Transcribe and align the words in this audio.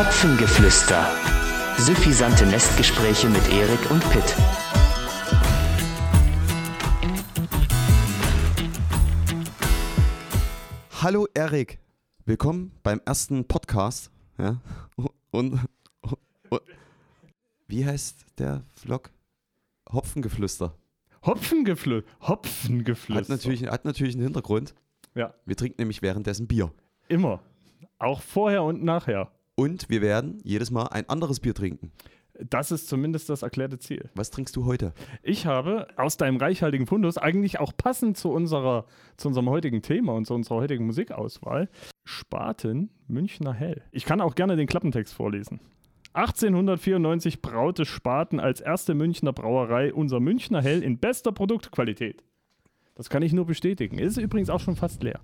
Hopfengeflüster. 0.00 1.06
Suffisante 1.76 2.46
Nestgespräche 2.46 3.28
mit 3.28 3.46
Erik 3.52 3.90
und 3.90 4.00
Pitt. 4.08 4.34
Hallo 11.02 11.26
Erik, 11.34 11.80
willkommen 12.24 12.72
beim 12.82 13.02
ersten 13.04 13.46
Podcast. 13.46 14.10
Ja? 14.38 14.62
Und, 14.96 15.10
und, 15.32 15.60
und 16.48 16.62
wie 17.68 17.84
heißt 17.84 18.24
der 18.38 18.62
Vlog? 18.76 19.10
Hopfengeflüster. 19.92 20.74
Hopfengeflüster. 21.26 22.10
Hopfengeflüster. 22.22 23.20
Hat 23.20 23.28
natürlich, 23.28 23.66
hat 23.66 23.84
natürlich 23.84 24.14
einen 24.14 24.24
Hintergrund. 24.24 24.74
Ja, 25.14 25.34
Wir 25.44 25.56
trinken 25.56 25.82
nämlich 25.82 26.00
währenddessen 26.00 26.46
Bier. 26.46 26.72
immer. 27.08 27.40
Auch 27.98 28.22
vorher 28.22 28.62
und 28.62 28.82
nachher. 28.82 29.30
Und 29.60 29.90
wir 29.90 30.00
werden 30.00 30.38
jedes 30.42 30.70
Mal 30.70 30.86
ein 30.86 31.06
anderes 31.10 31.38
Bier 31.38 31.52
trinken. 31.52 31.92
Das 32.48 32.70
ist 32.70 32.88
zumindest 32.88 33.28
das 33.28 33.42
erklärte 33.42 33.78
Ziel. 33.78 34.08
Was 34.14 34.30
trinkst 34.30 34.56
du 34.56 34.64
heute? 34.64 34.94
Ich 35.22 35.44
habe 35.44 35.86
aus 35.98 36.16
deinem 36.16 36.38
reichhaltigen 36.38 36.86
Fundus, 36.86 37.18
eigentlich 37.18 37.60
auch 37.60 37.76
passend 37.76 38.16
zu, 38.16 38.30
unserer, 38.30 38.86
zu 39.18 39.28
unserem 39.28 39.50
heutigen 39.50 39.82
Thema 39.82 40.14
und 40.14 40.24
zu 40.24 40.32
unserer 40.32 40.56
heutigen 40.56 40.86
Musikauswahl, 40.86 41.68
Spaten 42.04 42.88
Münchner 43.06 43.52
Hell. 43.52 43.82
Ich 43.92 44.06
kann 44.06 44.22
auch 44.22 44.34
gerne 44.34 44.56
den 44.56 44.66
Klappentext 44.66 45.12
vorlesen. 45.12 45.60
1894 46.14 47.42
braute 47.42 47.84
Spaten 47.84 48.40
als 48.40 48.62
erste 48.62 48.94
Münchner 48.94 49.34
Brauerei 49.34 49.92
unser 49.92 50.20
Münchner 50.20 50.62
Hell 50.62 50.82
in 50.82 50.96
bester 50.96 51.32
Produktqualität. 51.32 52.24
Das 52.94 53.10
kann 53.10 53.22
ich 53.22 53.34
nur 53.34 53.44
bestätigen. 53.44 53.98
Ist 53.98 54.16
übrigens 54.16 54.48
auch 54.48 54.60
schon 54.60 54.76
fast 54.76 55.02
leer. 55.02 55.20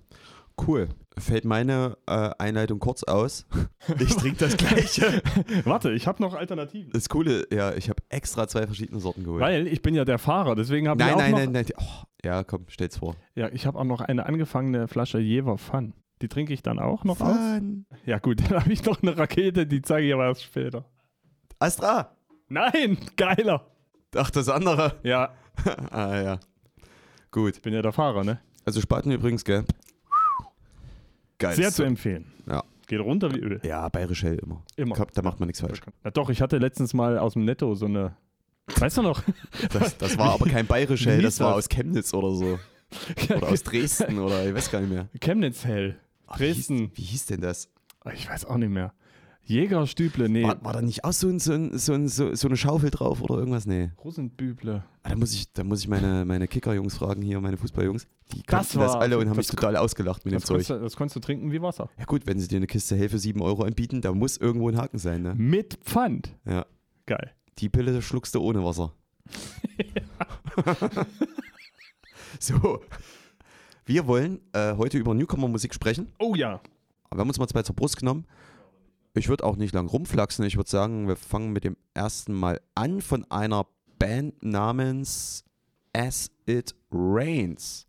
Cool. 0.65 0.89
Fällt 1.17 1.45
meine 1.45 1.97
äh, 2.05 2.29
Einleitung 2.37 2.79
kurz 2.79 3.03
aus. 3.03 3.45
Ich 3.99 4.15
trinke 4.15 4.39
das 4.39 4.57
gleiche. 4.57 5.21
Warte, 5.63 5.91
ich 5.93 6.07
habe 6.07 6.21
noch 6.21 6.33
Alternativen. 6.33 6.91
Das 6.91 7.07
Coole, 7.07 7.47
ja, 7.53 7.73
ich 7.73 7.89
habe 7.89 8.03
extra 8.09 8.47
zwei 8.47 8.65
verschiedene 8.65 8.99
Sorten 8.99 9.23
geholt. 9.23 9.41
Weil 9.41 9.65
ich 9.67 9.81
bin 9.81 9.95
ja 9.95 10.03
der 10.03 10.19
Fahrer, 10.19 10.55
deswegen 10.55 10.89
habe 10.89 11.01
ich 11.01 11.07
nein, 11.07 11.15
auch 11.15 11.19
nein, 11.19 11.31
noch, 11.31 11.37
nein, 11.37 11.51
nein. 11.51 11.65
Oh, 11.77 12.03
ja, 12.23 12.43
komm, 12.43 12.65
stell's 12.67 12.97
vor. 12.97 13.15
Ja, 13.33 13.47
ich 13.49 13.65
habe 13.65 13.79
auch 13.79 13.85
noch 13.85 14.01
eine 14.01 14.25
angefangene 14.25 14.89
Flasche 14.89 15.19
Jever 15.19 15.57
Fun. 15.57 15.93
Die 16.21 16.27
trinke 16.27 16.53
ich 16.53 16.63
dann 16.63 16.79
auch 16.79 17.05
noch 17.05 17.21
aus. 17.21 17.37
Fun. 17.37 17.85
Ja 18.05 18.19
gut, 18.19 18.41
dann 18.49 18.59
habe 18.59 18.73
ich 18.73 18.83
noch 18.83 19.01
eine 19.01 19.17
Rakete, 19.17 19.65
die 19.67 19.81
zeige 19.81 20.07
ich 20.07 20.13
aber 20.13 20.25
erst 20.25 20.43
später. 20.43 20.83
Astra. 21.59 22.15
Nein, 22.49 22.97
geiler. 23.15 23.71
Ach, 24.15 24.29
das 24.31 24.49
andere. 24.49 24.95
Ja, 25.03 25.33
ah, 25.91 26.15
ja. 26.15 26.39
Gut. 27.31 27.55
ich 27.55 27.61
bin 27.61 27.73
ja 27.73 27.81
der 27.81 27.93
Fahrer, 27.93 28.23
ne? 28.23 28.39
Also 28.65 28.81
Spaten 28.81 29.11
übrigens, 29.11 29.45
gell? 29.45 29.63
Geil. 31.39 31.55
Sehr 31.55 31.71
zu 31.71 31.83
empfehlen. 31.83 32.25
Ja. 32.49 32.63
Geht 32.87 32.99
runter 33.01 33.33
wie 33.33 33.39
Öl. 33.39 33.59
Ja, 33.63 33.89
bayerisch 33.89 34.23
hell 34.23 34.39
immer. 34.39 34.63
Immer. 34.75 34.95
Da 35.13 35.21
macht 35.21 35.39
man 35.39 35.47
nichts 35.47 35.61
falsch. 35.61 35.81
Na 36.03 36.11
doch, 36.11 36.29
ich 36.29 36.41
hatte 36.41 36.57
letztens 36.57 36.93
mal 36.93 37.17
aus 37.19 37.33
dem 37.33 37.45
Netto 37.45 37.75
so 37.75 37.85
eine. 37.85 38.15
Weißt 38.75 38.97
du 38.97 39.01
noch? 39.01 39.21
Das, 39.73 39.97
das 39.97 40.17
war 40.17 40.33
aber 40.33 40.45
kein 40.47 40.65
bayerisch 40.67 41.05
Wie 41.05 41.09
hell, 41.09 41.21
das 41.21 41.39
war 41.39 41.55
aus 41.55 41.67
Chemnitz 41.69 42.13
oder 42.13 42.31
so. 42.33 42.59
Oder 43.35 43.49
aus 43.49 43.63
Dresden 43.63 44.17
oder 44.17 44.47
ich 44.47 44.55
weiß 44.55 44.71
gar 44.71 44.79
nicht 44.79 44.91
mehr. 44.91 45.09
Chemnitz 45.19 45.65
Hell. 45.65 45.97
Ach, 46.25 46.39
wie 46.39 46.45
hieß- 46.45 46.53
Dresden. 46.55 46.91
Wie 46.95 47.01
hieß 47.01 47.25
denn 47.25 47.41
das? 47.41 47.69
Ich 48.13 48.29
weiß 48.29 48.45
auch 48.45 48.55
nicht 48.55 48.69
mehr. 48.69 48.93
Jägerstüble, 49.47 50.27
nee. 50.29 50.43
War, 50.43 50.61
war 50.63 50.73
da 50.73 50.81
nicht 50.81 51.03
auch 51.05 51.13
so, 51.13 51.27
ein, 51.29 51.39
so, 51.39 51.53
ein, 51.53 51.77
so, 51.77 51.93
ein, 51.93 52.07
so, 52.09 52.31
eine 52.47 52.57
Schaufel 52.57 52.89
drauf 52.91 53.21
oder 53.21 53.35
irgendwas? 53.37 53.65
Nee. 53.65 53.91
Russenbüble. 54.03 54.83
Ah, 55.03 55.09
Da 55.09 55.15
muss 55.15 55.33
ich, 55.33 55.51
da 55.53 55.63
muss 55.63 55.79
ich 55.79 55.87
meine, 55.87 56.25
meine 56.25 56.47
Kicker-Jungs 56.47 56.97
fragen 56.97 57.21
hier, 57.21 57.39
meine 57.39 57.55
Fußball-Jungs. 57.57 58.07
Die 58.33 58.43
Das 58.43 58.45
kannten 58.45 58.79
das 58.79 58.93
war- 58.93 58.99
alle 59.01 59.17
und 59.17 59.29
haben 59.29 59.37
das 59.37 59.47
mich 59.47 59.55
total 59.55 59.77
ausgelacht 59.77 60.25
mit 60.25 60.33
dem 60.33 60.41
konntest, 60.41 60.67
Zeug. 60.67 60.77
du, 60.79 60.83
das 60.83 60.95
konntest 60.97 61.15
du 61.15 61.19
trinken 61.21 61.51
wie 61.51 61.61
Wasser. 61.61 61.89
Ja 61.97 62.03
gut, 62.05 62.27
wenn 62.27 62.39
sie 62.39 62.47
dir 62.49 62.57
eine 62.57 62.67
Kiste 62.67 62.95
hell 62.97 63.07
für 63.09 63.19
7 63.19 63.41
Euro 63.41 63.63
anbieten, 63.63 64.01
da 64.01 64.11
muss 64.11 64.35
irgendwo 64.37 64.67
ein 64.69 64.75
Haken 64.77 64.97
sein, 64.99 65.21
ne? 65.21 65.33
Mit 65.35 65.75
Pfand. 65.83 66.35
Ja. 66.45 66.65
Geil. 67.05 67.31
Die 67.59 67.69
Pille 67.69 68.01
schluckst 68.01 68.35
du 68.35 68.41
ohne 68.41 68.63
Wasser. 68.65 68.91
so. 72.39 72.81
Wir 73.85 74.05
wollen 74.07 74.41
äh, 74.53 74.75
heute 74.75 74.97
über 74.97 75.13
Newcomer-Musik 75.13 75.73
sprechen. 75.73 76.11
Oh 76.19 76.35
ja. 76.35 76.59
Aber 77.09 77.19
wir 77.19 77.21
haben 77.21 77.29
uns 77.29 77.39
mal 77.39 77.47
zwei 77.47 77.61
zur 77.63 77.75
Brust 77.75 77.97
genommen. 77.97 78.25
Ich 79.17 79.29
würde 79.29 79.43
auch 79.43 79.55
nicht 79.55 79.73
lang 79.73 79.87
rumflaxen. 79.87 80.45
Ich 80.45 80.57
würde 80.57 80.69
sagen, 80.69 81.07
wir 81.07 81.15
fangen 81.15 81.51
mit 81.51 81.63
dem 81.63 81.75
ersten 81.93 82.33
Mal 82.33 82.61
an 82.75 83.01
von 83.01 83.29
einer 83.31 83.65
Band 83.99 84.43
namens 84.43 85.43
As 85.93 86.29
It 86.45 86.75
Rains. 86.91 87.85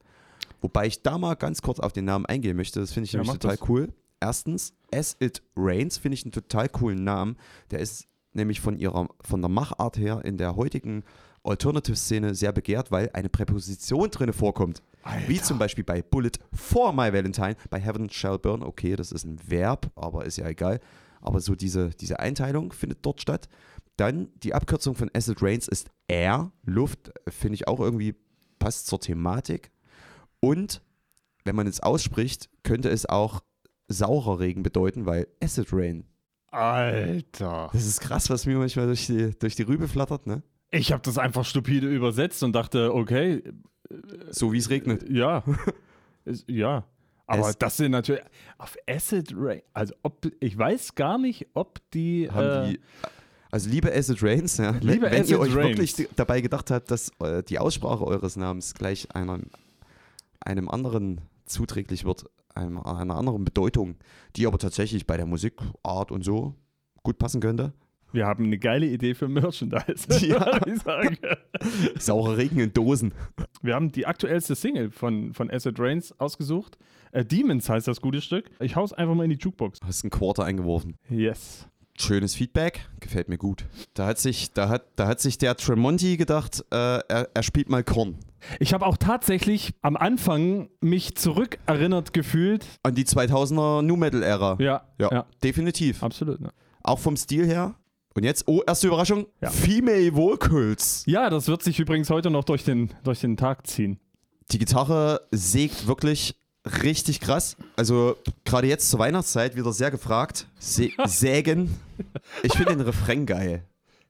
Wobei 0.61 0.87
ich 0.87 1.03
da 1.03 1.19
mal 1.19 1.35
ganz 1.35 1.63
kurz 1.63 1.79
auf 1.79 1.93
den 1.93 2.05
Namen 2.07 2.27
eingehen 2.27 2.57
möchte. 2.57 2.81
Das 2.81 2.93
finde 2.93 3.05
ich 3.07 3.13
Ja, 3.13 3.21
nämlich 3.21 3.39
total 3.39 3.57
das. 3.57 3.69
cool. 3.69 3.93
Erstens, 4.21 4.73
As 4.93 5.17
It 5.21 5.43
Rains 5.57 5.99
finde 5.99 6.15
ich 6.15 6.25
einen 6.25 6.33
total 6.33 6.69
coolen 6.69 7.05
Namen. 7.05 7.37
Der 7.71 7.79
ist 7.79 8.07
nämlich 8.33 8.61
von 8.61 8.77
ihrer, 8.77 9.09
von 9.21 9.41
der 9.41 9.49
Machart 9.49 9.97
her 9.99 10.23
in 10.25 10.37
der 10.39 10.57
heutigen 10.57 11.05
Alternative-Szene 11.45 12.35
sehr 12.35 12.53
begehrt, 12.53 12.91
weil 12.91 13.11
eine 13.13 13.29
Präposition 13.29 14.11
drinne 14.11 14.33
vorkommt. 14.33 14.83
Wie 15.27 15.41
zum 15.41 15.59
Beispiel 15.59 15.85
bei 15.85 16.03
Bullet 16.03 16.33
for 16.53 16.93
My 16.93 17.13
Valentine, 17.13 17.57
bei 17.71 17.81
Heaven 17.81 18.11
Shall 18.11 18.39
Burn. 18.39 18.63
Okay, 18.63 18.97
das 18.97 19.13
ist 19.13 19.25
ein 19.25 19.39
Verb, 19.49 19.91
aber 19.95 20.25
ist 20.27 20.37
ja 20.37 20.49
egal. 20.49 20.81
Aber 21.21 21.41
so 21.41 21.55
diese, 21.55 21.91
diese 21.91 22.21
Einteilung 22.21 22.73
findet 22.73 22.99
dort 23.05 23.21
statt. 23.21 23.49
Dann 23.97 24.29
die 24.43 24.55
Abkürzung 24.55 24.95
von 24.95 25.11
Acid 25.15 25.43
Rains 25.43 25.67
ist 25.69 25.91
Air, 26.07 26.53
Luft, 26.65 27.09
äh, 27.27 27.31
finde 27.31 27.55
ich 27.57 27.67
auch 27.69 27.81
irgendwie 27.81 28.15
passt 28.59 28.87
zur 28.87 29.01
Thematik. 29.01 29.71
Und 30.41 30.83
wenn 31.45 31.57
man 31.57 31.67
es 31.67 31.81
ausspricht, 31.81 32.49
könnte 32.63 32.91
es 32.91 33.07
auch 33.07 33.41
saurer 33.89 34.39
Regen 34.41 34.63
bedeuten, 34.63 35.07
weil 35.07 35.27
Acid 35.43 35.69
Rain. 35.73 36.05
Alter. 36.51 37.71
Das 37.73 37.87
ist 37.87 38.01
krass, 38.01 38.31
was 38.31 38.47
mir 38.47 38.57
manchmal 38.59 38.87
durch 38.87 39.07
die, 39.07 39.37
durch 39.39 39.55
die 39.57 39.63
Rübe 39.63 39.89
flattert, 39.89 40.27
ne? 40.27 40.43
Ich 40.71 40.93
habe 40.93 41.03
das 41.03 41.17
einfach 41.19 41.45
stupide 41.45 41.89
übersetzt 41.89 42.43
und 42.43 42.53
dachte, 42.53 42.95
okay, 42.95 43.43
So 44.31 44.53
wie 44.53 44.59
es 44.59 44.69
regnet. 44.71 45.09
ja. 45.11 45.43
Ist- 46.25 46.49
ja. 46.49 46.85
Aber 47.29 47.49
Es- 47.51 47.59
das 47.59 47.77
sind 47.77 47.93
natürlich 47.93 48.23
auf 48.59 48.77
Acid 48.89 49.33
Rain. 49.37 49.63
Also 49.75 49.95
ob 50.03 50.27
ich 50.41 50.59
weiß 50.59 50.95
gar 50.97 51.19
nicht, 51.19 51.47
ob 51.55 51.79
die. 51.93 52.29
haben 52.31 52.67
äh, 52.67 52.71
die. 52.73 52.81
Also 53.51 53.71
liebe 53.71 53.91
Acid 53.95 54.23
Rains, 54.23 54.57
ja, 54.59 54.75
wenn, 54.75 54.81
Liebe 54.83 55.11
wenn 55.11 55.21
Acid 55.23 55.31
ihr 55.31 55.41
euch 55.41 55.55
Rains. 55.55 55.79
wirklich 55.79 56.09
dabei 56.17 56.41
gedacht 56.41 56.71
habt, 56.71 56.91
dass 56.91 57.11
äh, 57.21 57.43
die 57.43 57.59
Aussprache 57.59 58.05
eures 58.07 58.37
Namens 58.37 58.75
gleich 58.75 59.15
einer, 59.15 59.39
einem 60.41 60.69
anderen 60.69 61.21
zuträglich 61.47 62.05
wird, 62.05 62.27
einem, 62.55 62.79
einer 62.79 63.17
anderen 63.17 63.45
Bedeutung, 63.45 63.97
die 64.37 64.47
aber 64.47 64.59
tatsächlich 64.59 65.07
bei 65.07 65.17
der 65.17 65.25
Musikart 65.27 66.11
und 66.13 66.25
so 66.25 66.55
gut 67.03 67.19
passen 67.19 67.41
könnte. 67.41 67.73
Wir 68.13 68.27
haben 68.27 68.45
eine 68.45 68.59
geile 68.59 68.87
Idee 68.87 69.15
für 69.15 69.29
Merchandise. 69.29 70.07
Ja. 70.27 70.61
ich 70.67 70.83
sagen. 70.83 71.17
Saurer 71.99 72.37
Regen 72.37 72.61
in 72.61 72.73
Dosen. 72.73 73.13
Wir 73.63 73.75
haben 73.75 73.93
die 73.93 74.07
aktuellste 74.07 74.55
Single 74.55 74.91
von, 74.91 75.33
von 75.35 75.51
Acid 75.51 75.79
Rains 75.79 76.13
ausgesucht. 76.19 76.79
Äh, 77.13 77.25
Demons 77.25 77.69
heißt 77.69 77.89
das 77.89 78.01
gute 78.01 78.21
Stück. 78.21 78.51
Ich 78.61 78.77
hau's 78.77 78.93
einfach 78.93 79.15
mal 79.15 79.25
in 79.25 79.31
die 79.31 79.37
Jukebox. 79.39 79.79
Hast 79.85 80.05
ein 80.05 80.11
Quarter 80.11 80.45
eingeworfen. 80.45 80.97
Yes. 81.09 81.67
Schönes 82.01 82.35
Feedback, 82.37 82.89
gefällt 83.01 83.29
mir 83.29 83.39
gut. 83.39 83.67
Da 83.95 84.07
hat 84.07 84.19
sich, 84.19 84.53
da 84.53 84.69
hat, 84.69 84.85
da 84.95 85.09
hat 85.09 85.21
sich 85.21 85.37
der 85.37 85.57
Tremonti 85.57 86.17
gedacht, 86.17 86.65
äh, 86.71 86.77
er, 86.77 87.29
er 87.35 87.43
spielt 87.43 87.69
mal 87.69 87.83
Korn. 87.83 88.17
Ich 88.61 88.73
habe 88.73 88.87
auch 88.87 88.97
tatsächlich 88.97 89.75
am 89.83 89.97
Anfang 89.97 90.69
mich 90.81 91.17
zurückerinnert 91.17 92.13
gefühlt. 92.13 92.65
An 92.85 92.95
die 92.95 93.05
2000er 93.05 93.83
New 93.83 93.97
Metal 93.97 94.23
Ära. 94.23 94.57
Ja, 94.61 94.87
Ja, 95.01 95.09
ja. 95.11 95.27
definitiv. 95.43 96.05
absolut. 96.05 96.41
Ne? 96.41 96.51
Auch 96.85 97.01
vom 97.01 97.17
Stil 97.17 97.47
her. 97.47 97.75
Und 98.19 98.25
jetzt, 98.25 98.49
oh, 98.49 98.63
erste 98.67 98.89
Überraschung: 98.89 99.29
Ja. 99.41 99.49
Female 99.49 100.13
Vocals. 100.13 101.05
Ja, 101.07 101.31
das 101.31 101.47
wird 101.47 101.63
sich 101.63 101.79
übrigens 101.79 102.11
heute 102.11 102.31
noch 102.31 102.43
durch 102.43 102.65
den, 102.65 102.91
durch 103.05 103.21
den 103.21 103.37
Tag 103.37 103.65
ziehen. 103.69 104.01
Die 104.51 104.59
Gitarre 104.59 105.21
sägt 105.31 105.87
wirklich 105.87 106.35
richtig 106.83 107.21
krass. 107.21 107.57
Also, 107.77 108.17
gerade 108.45 108.67
jetzt 108.67 108.91
zur 108.91 108.99
Weihnachtszeit 108.99 109.55
wieder 109.55 109.73
sehr 109.73 109.93
gefragt. 109.93 110.49
Sä 110.59 110.93
sägen. 111.07 111.79
Ich 112.43 112.55
finde 112.55 112.73
den 112.73 112.81
Refrain 112.81 113.25
geil. 113.25 113.63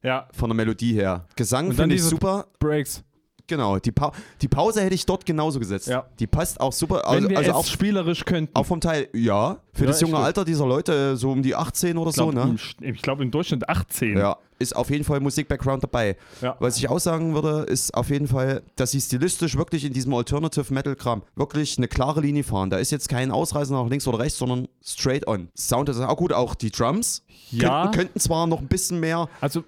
Ja, 0.03 0.27
Von 0.33 0.49
der 0.49 0.57
Melodie 0.57 0.95
her. 0.95 1.27
Gesang 1.37 1.71
finde 1.75 1.97
ich 1.97 2.03
super. 2.03 2.47
Breaks. 2.61 3.03
Genau. 3.49 3.79
Die, 3.79 3.91
pa 3.93 4.13
die 4.41 4.49
Pause 4.49 4.83
hätte 4.83 4.95
ich 4.95 5.05
dort 5.07 5.27
genauso 5.27 5.59
gesetzt. 5.59 5.89
Ja. 5.89 6.07
Die 6.21 6.27
passt 6.27 6.61
auch 6.61 6.73
super. 6.73 6.97
Wenn 7.07 7.15
Also, 7.15 7.29
wir 7.31 7.39
also 7.39 7.53
auch, 7.53 7.67
spielerisch 7.67 8.25
könnten. 8.25 8.55
auch 8.55 8.67
vom 8.67 8.81
Teil, 8.81 9.09
ja. 9.13 9.59
Für 9.73 9.85
Ja, 9.85 9.89
das 9.89 10.01
junge. 10.01 10.19
Alter 10.19 10.45
dieser 10.45 10.67
Leute, 10.67 11.17
so 11.17 11.31
um 11.33 11.43
die 11.43 11.55
18 11.55 11.97
oder 11.99 12.11
ich 12.11 12.17
glaube, 12.17 12.33
so, 12.33 12.47
ne? 12.47 12.57
ich 12.93 13.03
glaub, 13.03 13.21
im 13.21 13.31
Durchschnitt 13.31 13.69
18. 13.69 14.17
Ja, 14.19 14.37
ist 14.59 14.75
auf 14.77 14.91
jeden 14.91 15.05
Fall 15.05 15.21
Musik-Background 15.21 15.83
dabei. 15.85 16.17
Ja. 16.43 16.57
Was 16.59 16.77
ich 16.77 16.89
auch 16.89 16.99
sagen 16.99 17.35
würde, 17.35 17.63
ist 17.71 17.95
auf 17.95 18.11
jeden 18.11 18.27
Fall, 18.29 18.63
dass 18.77 18.91
sie 18.91 19.01
stilistisch 19.01 19.57
wirklich 19.57 19.85
in 19.85 19.93
diesem 19.93 20.13
Alternative 20.15 20.73
Metal-Kram 20.75 21.23
wirklich 21.37 21.79
eine 21.79 21.89
klare 21.89 22.21
Linie 22.21 22.43
fahren. 22.45 22.69
Da 22.71 22.77
ist 22.79 22.91
jetzt 22.91 23.09
kein 23.09 23.31
Ausreißer 23.31 23.73
nach 23.73 23.89
links 23.89 24.07
oder 24.09 24.19
rechts, 24.19 24.39
sondern 24.39 24.69
straight 24.85 25.27
on. 25.27 25.49
Sound 25.57 25.89
ist 25.89 26.01
auch 26.01 26.17
gut, 26.17 26.33
auch 26.33 26.55
die 26.55 26.71
Drums 26.71 27.23
Ja. 27.51 27.83
könnten, 27.85 27.97
könnten 27.99 28.21
zwar 28.21 28.47
noch 28.47 28.59
ein 28.61 28.69
bisschen 28.69 28.99
mehr 29.01 29.29
Also 29.41 29.63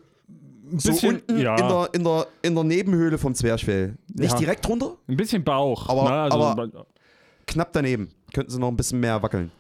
so 0.78 0.90
bisschen, 0.90 1.16
unten 1.16 1.38
ja, 1.38 1.56
in, 1.56 1.68
der, 1.68 1.88
in, 1.92 2.04
der, 2.04 2.26
in 2.42 2.54
der 2.54 2.64
Nebenhöhle 2.64 3.18
vom 3.18 3.34
Zwerchfell. 3.34 3.96
Nicht 4.14 4.32
Ja. 4.32 4.38
direkt 4.38 4.66
drunter, 4.66 4.96
ein 5.08 5.16
bisschen 5.16 5.42
Bauch. 5.42 5.88
Aber- 5.88 6.04
ne? 6.04 6.10
also, 6.10 6.38
aber- 6.42 6.86
knapp 7.46 7.72
daneben. 7.72 8.10
Könnten 8.32 8.50
sie 8.52 8.58
noch 8.60 8.68
ein 8.68 8.76
bisschen 8.76 9.00
mehr 9.00 9.22
wackeln. 9.22 9.50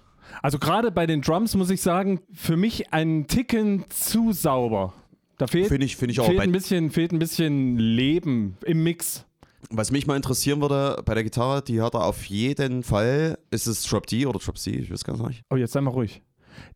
Also 0.42 0.58
gerade 0.58 0.92
bei 0.92 1.06
den 1.06 1.22
Drums 1.22 1.56
muss 1.56 1.70
ich 1.70 1.82
sagen, 1.82 2.20
für 2.32 2.56
mich 2.56 2.92
ein 2.92 3.26
Ticken 3.26 3.84
zu 3.88 4.32
sauber. 4.32 4.92
Da 5.38 5.46
fehlt, 5.46 5.68
Finde 5.68 5.86
ich, 5.86 5.96
finde 5.96 6.12
ich 6.12 6.20
auch. 6.20 6.26
fehlt, 6.26 6.40
ein 6.40 6.52
bisschen, 6.52 6.90
fehlt 6.90 7.12
ein 7.12 7.18
bisschen 7.18 7.78
Leben 7.78 8.56
im 8.64 8.82
Mix. 8.84 9.24
was 9.70 9.90
mich 9.90 10.06
mal 10.06 10.16
interessieren 10.16 10.60
würde, 10.60 11.02
bei 11.04 11.14
der 11.14 11.24
Gitarre, 11.24 11.62
die 11.62 11.80
hat 11.80 11.94
er 11.94 12.04
auf 12.04 12.24
jeden 12.26 12.82
Fall, 12.82 13.38
ist 13.50 13.66
es 13.66 13.82
Drop 13.84 14.06
D 14.06 14.26
oder 14.26 14.38
Drop 14.38 14.56
C? 14.58 14.70
Ich 14.70 14.90
weiß 14.92 15.02
gar 15.02 15.16
nicht. 15.28 15.42
Oh, 15.50 15.56
jetzt 15.56 15.72
sei 15.72 15.80
mal 15.80 15.90
ruhig. 15.90 16.22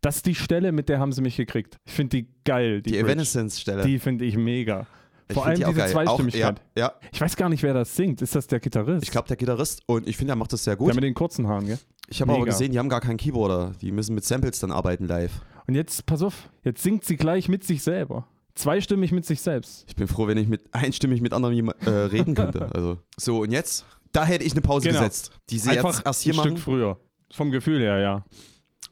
Das 0.01 0.17
ist 0.17 0.27
die 0.27 0.35
Stelle, 0.35 0.73
mit 0.73 0.89
der 0.89 0.99
haben 0.99 1.13
sie 1.13 1.23
mich 1.23 1.37
gekriegt. 1.37 1.79
Ich 1.85 1.93
finde 1.93 2.17
die 2.19 2.29
geil. 2.45 2.83
Die, 2.83 2.93
Die. 2.93 2.99
Evanescence-Stelle. 2.99 3.85
Die 3.85 3.99
finde 3.99 4.25
ich 4.25 4.37
mega. 4.37 4.87
Ich 5.29 5.35
Vor 5.35 5.47
allem 5.47 5.57
die 5.57 5.65
diese 5.65 5.77
geil. 5.79 5.91
Zweistimmigkeit. 5.91 6.59
Auch, 6.61 6.77
ja, 6.77 6.87
ja, 6.87 6.93
Ich 7.13 7.21
weiß 7.21 7.35
gar 7.37 7.49
nicht, 7.49 7.63
wer 7.63 7.73
das 7.73 7.97
singt. 7.97 8.21
Ist 8.21 8.35
das 8.35 8.47
der 8.47 8.61
Gitarrist? 8.61 9.05
ich 9.05 9.11
glaube, 9.11 9.27
der 9.29 9.37
Gitarrist 9.39 9.83
und 9.87 10.07
ich 10.07 10.17
finde, 10.19 10.33
er 10.35 10.37
macht 10.37 10.53
das 10.53 10.65
sehr 10.65 10.77
Der 10.77 10.85
gut. 10.85 10.95
mit 10.95 11.03
den 11.05 11.15
kurzen 11.15 11.47
Haaren, 11.49 11.67
gell? 11.67 11.79
Ich 12.09 12.21
habe 12.21 12.35
aber 12.35 12.45
gesehen, 12.45 12.73
die 12.73 12.79
haben 12.79 12.91
gar 12.91 13.01
keinen 13.01 13.17
Keyboarder. 13.17 13.73
Die 13.81 13.91
müssen 13.91 14.15
mit 14.15 14.25
Samples 14.25 14.59
dann 14.61 14.71
arbeiten 14.71 15.07
live. 15.07 15.33
Und 15.67 15.75
jetzt, 15.75 16.05
pass 16.05 16.21
auf, 16.23 16.51
jetzt 16.63 16.83
singt 16.83 17.05
sie 17.05 17.17
gleich 17.17 17.49
mit 17.49 17.65
sich 17.65 17.83
selber. 17.83 18.29
Zweistimmig 18.55 19.11
mit 19.13 19.25
sich 19.25 19.41
selbst. 19.41 19.85
Ich 19.89 19.97
bin 19.97 20.07
froh, 20.07 20.27
wenn 20.27 20.37
ich 20.37 20.47
mit 20.47 20.63
einstimmig 20.73 21.23
mit 21.23 21.33
anderen 21.33 21.69
äh, 21.87 21.89
reden 21.91 22.35
könnte. 22.35 22.69
Also. 22.75 22.99
So, 23.17 23.41
und 23.41 23.51
jetzt? 23.51 23.87
Da 24.13 24.27
hätte 24.27 24.45
ich 24.45 24.53
eine 24.53 24.61
Pause 24.61 24.89
Genau. 24.89 25.01
gesetzt. 25.01 25.31
Die 25.49 25.59
sie 25.59 25.71
Einfach 25.71 25.95
jetzt 25.97 26.07
erst 26.07 26.23
hier 26.23 26.35
ein 26.35 26.37
machen. 26.37 26.51
Stück 26.51 26.59
früher. 26.61 27.01
Vom 27.33 27.51
Gefühl 27.51 27.81
her, 27.81 27.99
ja. 27.99 28.25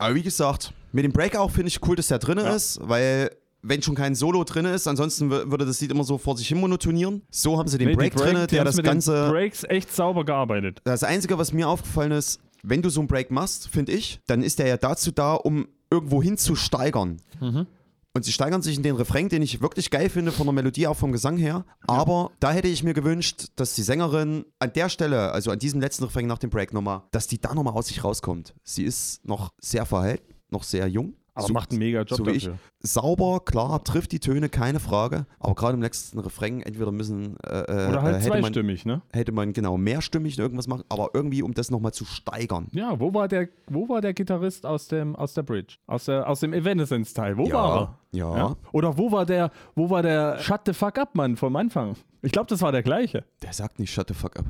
Aber 0.02 0.14
wie 0.14 0.22
gesagt, 0.22 0.72
mit 0.92 1.04
dem 1.04 1.12
Break 1.12 1.36
auch 1.36 1.50
finde 1.50 1.68
ich 1.68 1.80
cool, 1.86 1.96
dass 1.96 2.08
der 2.08 2.18
drin 2.18 2.38
Ja. 2.38 2.54
ist, 2.54 2.80
weil 2.82 3.30
wenn 3.62 3.80
schon 3.82 3.94
kein 3.94 4.14
Solo 4.16 4.42
drin 4.42 4.64
ist, 4.64 4.88
ansonsten 4.88 5.32
wür- 5.32 5.50
würde 5.50 5.64
das 5.64 5.80
Lied 5.80 5.92
immer 5.92 6.02
so 6.04 6.18
vor 6.18 6.36
sich 6.36 6.48
hin 6.48 6.58
monotonieren. 6.58 7.22
So 7.30 7.58
haben 7.58 7.68
sie 7.68 7.78
den 7.78 7.88
Nee, 7.88 7.94
Break 7.94 8.14
Break- 8.16 8.34
drin, 8.34 8.46
der 8.50 8.64
das 8.64 8.74
mit 8.76 8.84
den 8.84 8.90
Ganze. 8.90 9.28
Breaks 9.30 9.62
echt 9.64 9.94
sauber 9.94 10.24
gearbeitet. 10.24 10.80
Das 10.84 11.04
Einzige, 11.04 11.38
was 11.38 11.52
mir 11.52 11.68
aufgefallen 11.68 12.10
ist, 12.12 12.40
wenn 12.64 12.82
du 12.82 12.90
so 12.90 13.00
einen 13.00 13.06
Break 13.08 13.30
machst, 13.30 13.68
finde 13.68 13.92
ich, 13.92 14.20
dann 14.26 14.42
ist 14.42 14.58
der 14.58 14.66
ja 14.66 14.76
dazu 14.76 15.12
da, 15.12 15.34
um 15.34 15.68
irgendwo 15.90 16.20
hin 16.22 16.36
zu 16.36 16.56
steigern. 16.56 17.18
Mhm. 17.40 17.66
Und 18.14 18.24
sie 18.24 18.32
steigern 18.32 18.60
sich 18.60 18.76
in 18.76 18.82
den 18.82 18.96
Refrain, 18.96 19.30
den 19.30 19.40
ich 19.40 19.62
wirklich 19.62 19.90
geil 19.90 20.10
finde, 20.10 20.32
von 20.32 20.46
der 20.46 20.52
Melodie, 20.52 20.86
auch 20.86 20.96
vom 20.96 21.12
Gesang 21.12 21.38
her. 21.38 21.64
Aber 21.86 22.30
da 22.40 22.52
hätte 22.52 22.68
ich 22.68 22.82
mir 22.82 22.92
gewünscht, 22.92 23.46
dass 23.56 23.74
die 23.74 23.82
Sängerin 23.82 24.44
an 24.58 24.72
der 24.74 24.90
Stelle, 24.90 25.32
also 25.32 25.50
an 25.50 25.58
diesem 25.58 25.80
letzten 25.80 26.04
Refrain 26.04 26.26
nach 26.26 26.38
dem 26.38 26.50
Break 26.50 26.74
nochmal, 26.74 27.04
dass 27.10 27.26
die 27.26 27.40
da 27.40 27.54
nochmal 27.54 27.72
aus 27.72 27.86
sich 27.86 28.04
rauskommt. 28.04 28.54
Sie 28.62 28.84
ist 28.84 29.24
noch 29.24 29.54
sehr 29.60 29.86
verhalten, 29.86 30.34
noch 30.50 30.62
sehr 30.62 30.88
jung. 30.88 31.14
Aber 31.34 31.46
So- 31.46 31.52
macht 31.54 31.70
einen 31.70 31.78
mega 31.78 32.02
Job 32.02 32.18
so 32.18 32.26
wie 32.26 32.30
ich. 32.32 32.50
Sauber, 32.80 33.40
klar, 33.44 33.82
trifft 33.84 34.12
die 34.12 34.20
Töne, 34.20 34.48
keine 34.50 34.80
Frage. 34.80 35.24
Aber 35.38 35.54
gerade 35.54 35.74
im 35.74 35.82
letzten 35.82 36.18
Refrain, 36.18 36.60
entweder 36.60 36.92
müssen. 36.92 37.36
Äh, 37.46 37.60
äh, 37.60 37.88
Oder 37.88 38.02
halt 38.02 38.16
äh, 38.16 38.18
hätte 38.20 38.28
man, 38.30 38.40
zweistimmig, 38.42 38.84
ne? 38.84 39.02
hätte 39.12 39.32
man 39.32 39.52
genau 39.54 39.78
mehrstimmig 39.78 40.38
irgendwas 40.38 40.66
machen, 40.66 40.84
aber 40.90 41.10
irgendwie, 41.14 41.42
um 41.42 41.54
das 41.54 41.70
nochmal 41.70 41.92
zu 41.92 42.04
steigern. 42.04 42.66
Ja, 42.72 43.00
wo 43.00 43.14
war 43.14 43.28
der, 43.28 43.48
wo 43.68 43.88
war 43.88 44.00
der 44.02 44.12
Gitarrist 44.12 44.66
aus 44.66 44.88
dem, 44.88 45.16
aus 45.16 45.32
der 45.32 45.42
Bridge? 45.42 45.76
Aus, 45.86 46.04
der, 46.04 46.28
aus 46.28 46.40
dem 46.40 46.52
Evanescence-Teil? 46.52 47.38
Wo 47.38 47.50
war 47.50 47.80
er? 47.80 47.98
Ja. 48.18 48.56
Oder 48.72 48.98
wo 48.98 49.10
war 49.10 49.24
der, 49.24 49.50
wo 49.74 49.88
war 49.88 50.02
der 50.02 50.38
Shut 50.40 50.62
the 50.66 50.74
fuck 50.74 50.98
up 50.98 51.14
Mann 51.14 51.36
vom 51.36 51.56
Anfang? 51.56 51.94
Ich 52.20 52.32
glaube, 52.32 52.48
das 52.48 52.60
war 52.60 52.72
der 52.72 52.82
gleiche. 52.82 53.24
Der 53.42 53.52
sagt 53.52 53.78
nicht 53.78 53.92
Shut 53.92 54.08
the 54.08 54.14
fuck 54.14 54.38
up. 54.38 54.46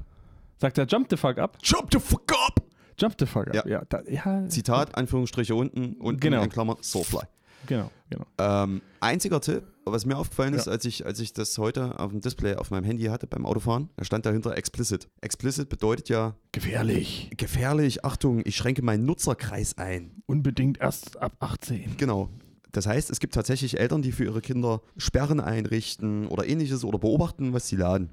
Sagt 0.58 0.78
er 0.78 0.87
Jump 0.87 1.08
the 1.11 1.17
fuck 1.17 1.38
up? 1.38 1.58
Jump 1.62 1.90
the 1.93 1.99
fuck 2.00 2.32
up! 2.46 2.62
Jump 2.98 3.14
the 3.18 3.26
fuck 3.26 3.48
up. 3.48 3.54
Ja. 3.54 3.66
Ja, 3.66 3.82
da, 3.88 4.02
ja 4.08 4.48
Zitat, 4.48 4.94
Anführungsstriche 4.96 5.54
unten, 5.54 5.94
unten 5.94 6.20
Genau. 6.20 6.42
in 6.42 6.50
Klammern, 6.50 6.76
Soulfly. 6.80 7.20
genau, 7.66 7.90
genau. 8.10 8.24
Ähm, 8.38 8.80
einziger 9.00 9.40
Tipp, 9.40 9.64
was 9.84 10.06
mir 10.06 10.16
aufgefallen 10.16 10.54
ist, 10.54 10.66
Ja. 10.66 10.72
als, 10.72 10.84
ich, 10.84 11.04
als 11.06 11.18
ich 11.20 11.32
das 11.32 11.56
heute 11.58 11.98
auf 11.98 12.10
dem 12.12 12.20
Display 12.20 12.54
auf 12.56 12.70
meinem 12.70 12.84
Handy 12.84 13.04
hatte 13.04 13.26
beim 13.26 13.44
Autofahren, 13.46 13.88
da 13.96 14.04
stand 14.04 14.26
dahinter 14.26 14.56
explicit. 14.56 15.08
Explicit 15.20 15.68
bedeutet 15.68 16.08
ja 16.08 16.34
Gefährlich. 16.52 17.30
gefährlich, 17.36 18.04
Achtung, 18.04 18.42
ich 18.44 18.56
schränke 18.56 18.82
meinen 18.82 19.04
Nutzerkreis 19.04 19.78
ein. 19.78 20.22
Unbedingt 20.26 20.80
erst 20.80 21.20
ab 21.20 21.32
18. 21.40 21.96
Genau. 21.96 22.28
Das 22.70 22.86
heißt, 22.86 23.10
es 23.10 23.20
gibt 23.20 23.34
tatsächlich 23.34 23.78
Eltern, 23.78 24.00
die 24.00 24.12
für 24.12 24.24
ihre 24.24 24.40
Kinder 24.40 24.80
Sperren 24.96 25.40
einrichten 25.40 26.26
oder 26.28 26.46
ähnliches 26.46 26.84
oder 26.84 26.98
beobachten, 26.98 27.52
was 27.52 27.68
sie 27.68 27.76
laden. 27.76 28.08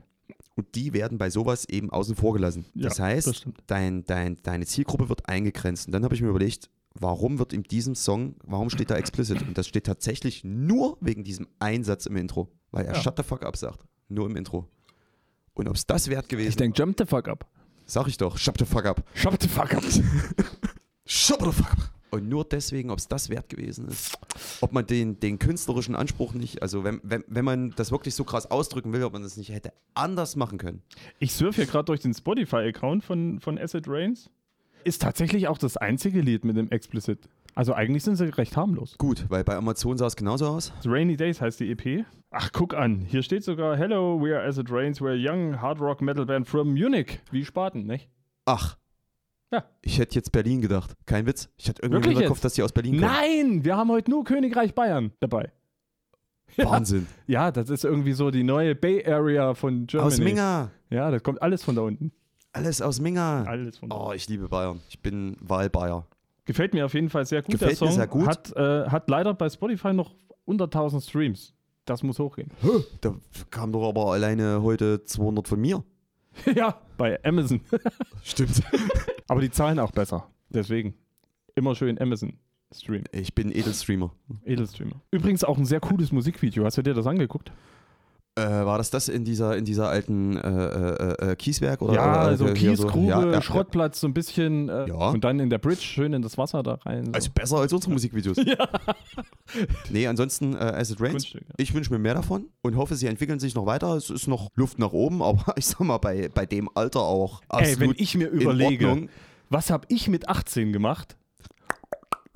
Und 0.59 0.75
die 0.75 0.93
werden 0.93 1.17
bei 1.17 1.29
sowas 1.29 1.63
eben 1.69 1.89
außen 1.89 2.15
vor 2.15 2.33
gelassen. 2.33 2.65
Ja, 2.75 2.89
das 2.89 2.99
heißt, 2.99 3.27
das 3.27 3.43
dein, 3.67 4.03
dein, 4.05 4.37
deine 4.43 4.65
Zielgruppe 4.65 5.07
wird 5.07 5.27
eingegrenzt. 5.29 5.87
Und 5.87 5.93
dann 5.93 6.03
habe 6.03 6.13
ich 6.15 6.21
mir 6.21 6.27
überlegt, 6.29 6.69
warum 6.95 7.39
wird 7.39 7.53
in 7.53 7.63
diesem 7.63 7.95
Song, 7.95 8.35
warum 8.43 8.69
steht 8.69 8.89
da 8.89 8.95
explicit? 8.97 9.41
Und 9.41 9.57
das 9.57 9.67
steht 9.67 9.85
tatsächlich 9.85 10.43
nur 10.43 10.97
wegen 10.99 11.23
diesem 11.23 11.47
Einsatz 11.59 12.05
im 12.07 12.17
Intro. 12.17 12.49
Weil 12.71 12.85
er 12.85 12.95
Ja. 12.95 13.01
Shut 13.01 13.15
the 13.15 13.23
fuck 13.23 13.43
up 13.45 13.55
sagt. 13.55 13.85
Nur 14.09 14.25
im 14.29 14.35
Intro. 14.35 14.67
Und 15.53 15.69
ob 15.69 15.75
es 15.75 15.85
das 15.85 16.09
wert 16.09 16.27
gewesen 16.27 16.49
Ich 16.49 16.55
denke, 16.57 16.77
Jump 16.77 16.95
the 16.97 17.05
fuck 17.05 17.27
up. 17.29 17.47
sag 17.85 18.07
ich 18.07 18.17
doch, 18.17 18.37
Shut 18.37 18.57
the 18.59 18.65
fuck 18.65 18.85
up. 18.85 19.03
Shut 19.13 19.41
the 19.41 19.47
fuck 19.47 19.73
up. 19.73 19.83
Shut 21.05 21.39
the 21.39 21.51
fuck 21.51 21.71
up. 21.71 21.91
Und 22.11 22.27
nur 22.27 22.43
deswegen, 22.43 22.89
ob 22.89 22.97
es 22.97 23.07
das 23.07 23.29
wert 23.29 23.49
gewesen 23.49 23.87
ist. 23.87 24.17
Ob 24.61 24.71
man 24.71 24.85
den, 24.85 25.19
den 25.19 25.37
künstlerischen 25.37 25.95
Anspruch 25.95 26.33
nicht, 26.33 26.61
also 26.61 26.83
wenn, 26.83 26.99
wenn, 27.03 27.23
wenn 27.27 27.45
man 27.45 27.71
das 27.75 27.91
wirklich 27.91 28.15
so 28.15 28.23
krass 28.23 28.49
ausdrücken 28.49 28.93
will, 28.93 29.03
ob 29.03 29.13
man 29.13 29.21
das 29.21 29.37
nicht 29.37 29.51
hätte 29.51 29.73
anders 29.93 30.35
machen 30.35 30.57
können. 30.57 30.81
Ich 31.19 31.33
surfe 31.33 31.63
hier 31.63 31.71
gerade 31.71 31.85
durch 31.85 31.99
den 31.99 32.13
Spotify-Account 32.13 33.03
von, 33.03 33.39
von 33.39 33.59
Acid 33.59 33.87
Rains. 33.87 34.29
Ist 34.83 35.01
tatsächlich 35.01 35.47
auch 35.47 35.57
das 35.57 35.77
einzige 35.77 36.21
Lied 36.21 36.45
mit 36.45 36.57
dem 36.57 36.71
Explicit. 36.71 37.29
Also 37.53 37.73
eigentlich 37.73 38.03
sind 38.03 38.15
sie 38.15 38.25
recht 38.35 38.55
harmlos. 38.55 38.95
Gut, 38.97 39.25
weil 39.29 39.43
bei 39.43 39.55
Amazon 39.55 39.97
sah 39.97 40.07
es 40.07 40.15
genauso 40.15 40.47
aus. 40.47 40.71
Rainy 40.85 41.17
Days 41.17 41.41
heißt 41.41 41.59
die 41.59 41.71
EP. 41.71 42.05
Ach, 42.31 42.51
guck 42.53 42.73
an. 42.73 43.01
Hier 43.01 43.21
steht 43.23 43.43
sogar 43.43 43.75
Hello, 43.75 44.19
we 44.21 44.35
are 44.35 44.47
Acid 44.47 44.71
Rains, 44.71 45.01
we're 45.01 45.11
a 45.11 45.15
young 45.15 45.61
hard 45.61 45.79
rock 45.79 46.01
metal 46.01 46.25
band 46.25 46.47
from 46.47 46.73
Munich. 46.73 47.19
Wie 47.31 47.43
Spaten, 47.43 47.85
nicht? 47.85 48.07
Ach. 48.45 48.77
Ja. 49.51 49.63
Ich 49.81 49.97
hätte 49.97 50.15
jetzt 50.15 50.31
Berlin 50.31 50.61
gedacht. 50.61 50.95
Kein 51.05 51.25
Witz. 51.25 51.49
Ich 51.57 51.69
hatte 51.69 51.81
irgendwie 51.81 52.13
im 52.13 52.19
jetzt? 52.19 52.43
dass 52.43 52.53
die 52.53 52.63
aus 52.63 52.71
Berlin 52.71 52.99
kommen. 52.99 53.11
Nein, 53.11 53.63
wir 53.65 53.77
haben 53.77 53.89
heute 53.89 54.11
nur 54.11 54.23
Königreich 54.23 54.75
Bayern 54.75 55.11
dabei. 55.19 55.51
Wahnsinn. 56.57 57.07
Ja, 57.27 57.51
das 57.51 57.69
ist 57.69 57.83
irgendwie 57.83 58.13
so 58.13 58.31
die 58.31 58.43
neue 58.43 58.75
Bay 58.75 59.05
Area 59.05 59.53
von 59.53 59.87
Germany. 59.87 60.13
Aus 60.13 60.19
Minga. 60.19 60.71
Ja, 60.89 61.11
das 61.11 61.23
kommt 61.23 61.41
alles 61.41 61.63
von 61.63 61.75
da 61.75 61.81
unten. 61.81 62.11
Alles 62.51 62.81
aus 62.81 62.99
Minga. 62.99 63.43
Alles 63.43 63.77
von 63.77 63.89
da 63.89 63.95
Oh, 63.95 64.11
ich 64.13 64.27
liebe 64.27 64.47
Bayern. 64.49 64.81
Ich 64.89 64.99
bin 65.01 65.37
Wahlbayer. 65.39 66.07
Gefällt 66.45 66.73
mir 66.73 66.85
auf 66.85 66.93
jeden 66.93 67.09
Fall 67.09 67.25
sehr 67.25 67.41
gut. 67.41 67.51
Gefällt 67.51 67.71
der 67.71 67.77
Song 67.77 67.89
mir 67.89 67.93
sehr 67.93 68.07
gut. 68.07 68.27
Hat, 68.27 68.55
äh, 68.55 68.89
hat 68.89 69.09
leider 69.09 69.33
bei 69.33 69.49
Spotify 69.49 69.93
noch 69.93 70.15
unter 70.45 70.65
1000 70.65 71.03
Streams. 71.03 71.53
Das 71.85 72.03
muss 72.03 72.19
hochgehen. 72.19 72.51
Da 73.01 73.15
kam 73.49 73.71
doch 73.71 73.87
aber 73.87 74.13
alleine 74.13 74.61
heute 74.61 75.03
200 75.03 75.47
von 75.47 75.59
mir. 75.59 75.83
ja, 76.55 76.79
bei 76.97 77.23
Amazon. 77.23 77.61
Stimmt. 78.23 78.61
Aber 79.27 79.41
die 79.41 79.51
zahlen 79.51 79.79
auch 79.79 79.91
besser. 79.91 80.27
Deswegen. 80.49 80.95
Immer 81.55 81.75
schön 81.75 81.99
Amazon 81.99 82.33
streamen. 82.73 83.05
Ich 83.11 83.33
bin 83.33 83.51
Edelstreamer. 83.51 84.13
Edelstreamer. 84.45 85.01
Übrigens 85.11 85.43
auch 85.43 85.57
ein 85.57 85.65
sehr 85.65 85.79
cooles 85.79 86.11
Musikvideo. 86.11 86.63
Hast 86.63 86.77
du 86.77 86.81
dir 86.81 86.93
das 86.93 87.07
angeguckt? 87.07 87.51
Äh, 88.35 88.41
war 88.41 88.77
das 88.77 88.89
das 88.89 89.09
in 89.09 89.25
dieser, 89.25 89.57
in 89.57 89.65
dieser 89.65 89.89
alten 89.89 90.37
äh, 90.37 90.47
äh, 90.49 91.31
äh, 91.31 91.35
Kieswerk? 91.35 91.81
Oder, 91.81 91.93
ja, 91.95 92.09
oder, 92.11 92.19
also 92.21 92.45
äh, 92.47 92.55
hier 92.55 92.71
Kiesgrube, 92.71 93.07
Ja, 93.07 93.25
ja, 93.25 93.31
ja. 93.31 93.41
Schrottplatz, 93.41 93.99
so 93.99 94.07
ein 94.07 94.13
bisschen. 94.13 94.69
Äh, 94.69 94.87
Ja. 94.87 95.09
Und 95.09 95.23
dann 95.23 95.39
in 95.39 95.49
der 95.49 95.57
Bridge 95.57 95.81
schön 95.81 96.13
in 96.13 96.21
das 96.21 96.37
Wasser 96.37 96.63
da 96.63 96.75
rein. 96.85 97.07
So. 97.07 97.11
Also 97.11 97.29
besser 97.31 97.57
als 97.57 97.73
unsere 97.73 97.91
Musikvideos. 97.91 98.37
ja. 98.45 98.69
Nee, 99.89 100.07
ansonsten 100.07 100.55
Acid 100.55 101.01
Rains. 101.01 101.33
Ja. 101.33 101.39
Ich 101.57 101.73
wünsche 101.73 101.91
mir 101.91 101.99
mehr 101.99 102.13
davon 102.13 102.45
und 102.61 102.77
hoffe, 102.77 102.95
sie 102.95 103.07
entwickeln 103.07 103.39
sich 103.39 103.55
noch 103.55 103.65
weiter. 103.65 103.95
Es 103.95 104.09
ist 104.09 104.27
noch 104.27 104.49
Luft 104.55 104.79
nach 104.79 104.93
oben, 104.93 105.21
aber 105.29 105.53
ich 105.57 105.65
sag 105.65 105.81
mal, 105.81 105.97
bei, 105.97 106.29
bei 106.29 106.45
dem 106.45 106.69
Alter 106.75 107.01
auch 107.01 107.41
Ey, 107.49 107.59
wenn 107.59 107.71
absolut 107.71 107.99
ich 107.99 108.15
mir 108.15 108.27
überlege, 108.27 109.09
was 109.49 109.69
habe 109.69 109.85
ich 109.89 110.07
mit 110.07 110.29
18 110.29 110.71
gemacht? 110.71 111.17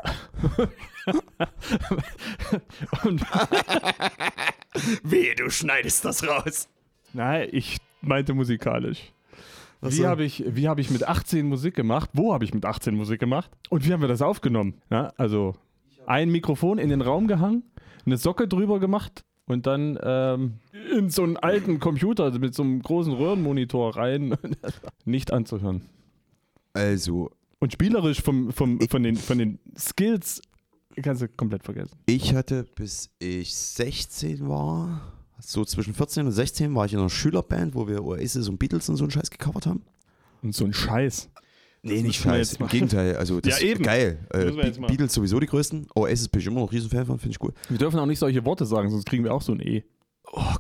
und 3.06 3.22
Wehe, 5.04 5.36
du 5.36 5.50
schneidest 5.50 6.06
das 6.06 6.28
raus. 6.28 6.68
Nein, 7.14 7.50
ich 7.52 7.78
meinte 8.02 8.34
musikalisch. 8.34 9.12
Ach 9.82 9.92
Wie 9.92 10.06
habe 10.06 10.24
ich, 10.24 10.44
wie 10.48 10.68
hab 10.68 10.80
ich 10.80 10.90
mit 10.90 11.08
18 11.08 11.46
Musik 11.46 11.76
gemacht? 11.76 12.10
Wo 12.14 12.34
habe 12.34 12.46
ich 12.46 12.54
mit 12.54 12.66
18 12.66 12.96
Musik 12.96 13.20
gemacht? 13.20 13.52
Und 13.70 13.86
wie 13.86 13.92
haben 13.92 14.02
wir 14.02 14.08
das 14.08 14.22
aufgenommen? 14.22 14.76
Ja, 14.90 15.12
also 15.18 15.56
ein 16.06 16.30
Mikrofon 16.30 16.78
in 16.78 16.90
den 16.90 17.02
Raum 17.02 17.28
gehangen, 17.28 17.64
eine 18.06 18.18
Socke 18.18 18.48
drüber 18.48 18.80
gemacht 18.80 19.24
und 19.46 19.68
dann 19.68 20.00
ähm, 20.02 20.54
in 20.96 21.10
so 21.10 21.24
einen 21.24 21.38
alten 21.38 21.80
Computer 21.80 22.32
mit 22.40 22.56
so 22.56 22.64
einem 22.64 22.82
großen 22.82 23.14
Röhrenmonitor 23.14 23.96
rein. 23.98 24.36
Nicht 25.06 25.34
anzuhören. 25.34 25.82
Also, 26.74 27.32
Und 27.60 27.74
spielerisch 27.74 28.22
vom, 28.22 28.52
vom, 28.52 28.80
von, 28.82 29.04
den, 29.04 29.16
von 29.16 29.38
den 29.38 29.60
Skills 29.78 30.42
kannst 31.02 31.22
du 31.22 31.28
komplett 31.28 31.64
vergessen. 31.64 31.98
ich 32.06 32.34
hatte, 32.36 32.64
bis 32.76 33.10
ich 33.20 33.54
16 33.56 34.48
war, 34.48 35.14
so 35.40 35.66
zwischen 35.66 35.94
14 35.94 36.26
und 36.26 36.32
16, 36.32 36.74
war 36.76 36.86
ich 36.86 36.94
in 36.94 37.00
einer 37.00 37.10
Schülerband, 37.10 37.76
wo 37.76 37.88
wir 37.88 38.04
Oasis 38.04 38.48
und 38.48 38.58
Beatles 38.60 38.88
und 38.90 38.96
so 38.98 39.04
einen 39.04 39.12
Scheiß 39.12 39.30
gecovert 39.32 39.66
haben. 39.66 39.82
Und 40.42 40.54
so 40.56 40.66
ein 40.66 40.74
Scheiß. 40.74 41.30
Nee, 41.86 41.96
Das 41.96 42.04
nicht 42.04 42.22
Scheiß. 42.22 42.54
Im 42.54 42.68
Gegenteil, 42.68 43.18
also 43.18 43.42
das 43.42 43.60
Ja, 43.60 43.68
eben. 43.68 43.82
ist 43.82 43.86
geil. 43.86 44.26
Äh, 44.30 44.52
Be. 44.52 44.72
Beatles 44.88 45.14
sowieso 45.14 45.40
die 45.40 45.48
größten. 45.48 45.88
Oasis 45.96 46.30
bin 46.30 46.40
ich 46.40 46.48
immer 46.48 46.62
noch 46.62 46.72
Riesenfan 46.72 47.06
von, 47.06 47.20
finde 47.20 47.36
ich 47.36 47.44
cool. 47.44 47.54
Wir 47.68 47.78
dürfen 47.78 48.00
auch 48.00 48.06
nicht 48.06 48.20
solche 48.20 48.46
Worte 48.46 48.66
sagen, 48.66 48.90
sonst 48.90 49.06
kriegen 49.06 49.24
wir 49.26 49.34
auch 49.34 49.42
so 49.42 49.52
ein 49.52 49.60
E. 49.60 49.84
Oh 50.32 50.56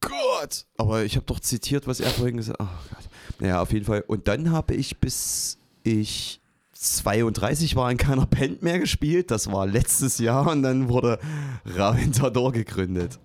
Gott! 0.00 0.66
Aber 0.76 1.02
ich 1.04 1.16
habe 1.16 1.26
doch 1.26 1.40
zitiert, 1.40 1.86
was 1.88 1.98
er 1.98 2.10
vorhin 2.10 2.36
gesagt 2.36 2.60
hat. 2.60 2.68
Oh 2.68 2.94
Gott. 2.94 3.08
Naja, 3.40 3.60
auf 3.60 3.72
jeden 3.72 3.84
Fall. 3.84 4.04
Und 4.06 4.28
dann 4.28 4.52
habe 4.52 4.74
ich, 4.74 4.98
bis 5.00 5.58
ich 5.82 6.40
32 6.80 7.74
war 7.74 7.90
in 7.90 7.96
keiner 7.96 8.26
Band 8.26 8.62
mehr 8.62 8.78
gespielt. 8.78 9.32
Das 9.32 9.50
war 9.50 9.66
letztes 9.66 10.18
Jahr 10.18 10.46
und 10.50 10.62
dann 10.62 10.88
wurde 10.88 11.18
Raventador 11.64 12.52
gegründet. 12.52 13.18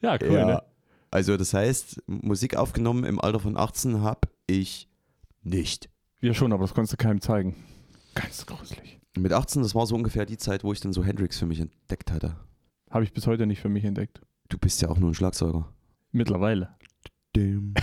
Ja, 0.00 0.18
cool, 0.20 0.44
ne? 0.44 0.62
Also 1.10 1.36
das 1.36 1.54
heißt, 1.54 2.02
Musik 2.08 2.56
aufgenommen 2.56 3.04
im 3.04 3.20
Alter 3.20 3.38
von 3.38 3.56
18 3.56 4.02
habe 4.02 4.28
ich 4.48 4.88
nicht. 5.44 5.88
Wir 6.18 6.34
schon, 6.34 6.52
aber 6.52 6.64
das 6.64 6.74
konntest 6.74 6.94
du 6.94 6.96
keinem 6.96 7.20
zeigen. 7.20 7.54
Ganz 8.14 8.44
gruselig. 8.44 9.00
Mit 9.16 9.32
18, 9.32 9.62
das 9.62 9.76
war 9.76 9.86
so 9.86 9.94
ungefähr 9.94 10.26
die 10.26 10.38
Zeit, 10.38 10.64
wo 10.64 10.72
ich 10.72 10.80
dann 10.80 10.92
so 10.92 11.04
Hendrix 11.04 11.38
für 11.38 11.46
mich 11.46 11.60
entdeckt 11.60 12.10
hatte. 12.10 12.36
Habe 12.90 13.04
ich 13.04 13.12
bis 13.12 13.28
heute 13.28 13.46
nicht 13.46 13.60
für 13.60 13.68
mich 13.68 13.84
entdeckt. 13.84 14.20
Du 14.48 14.58
bist 14.58 14.82
ja 14.82 14.88
auch 14.88 14.98
nur 14.98 15.10
ein 15.10 15.14
Schlagzeuger. 15.14 15.72
Mittlerweile. 16.10 16.74
Damn. 17.34 17.74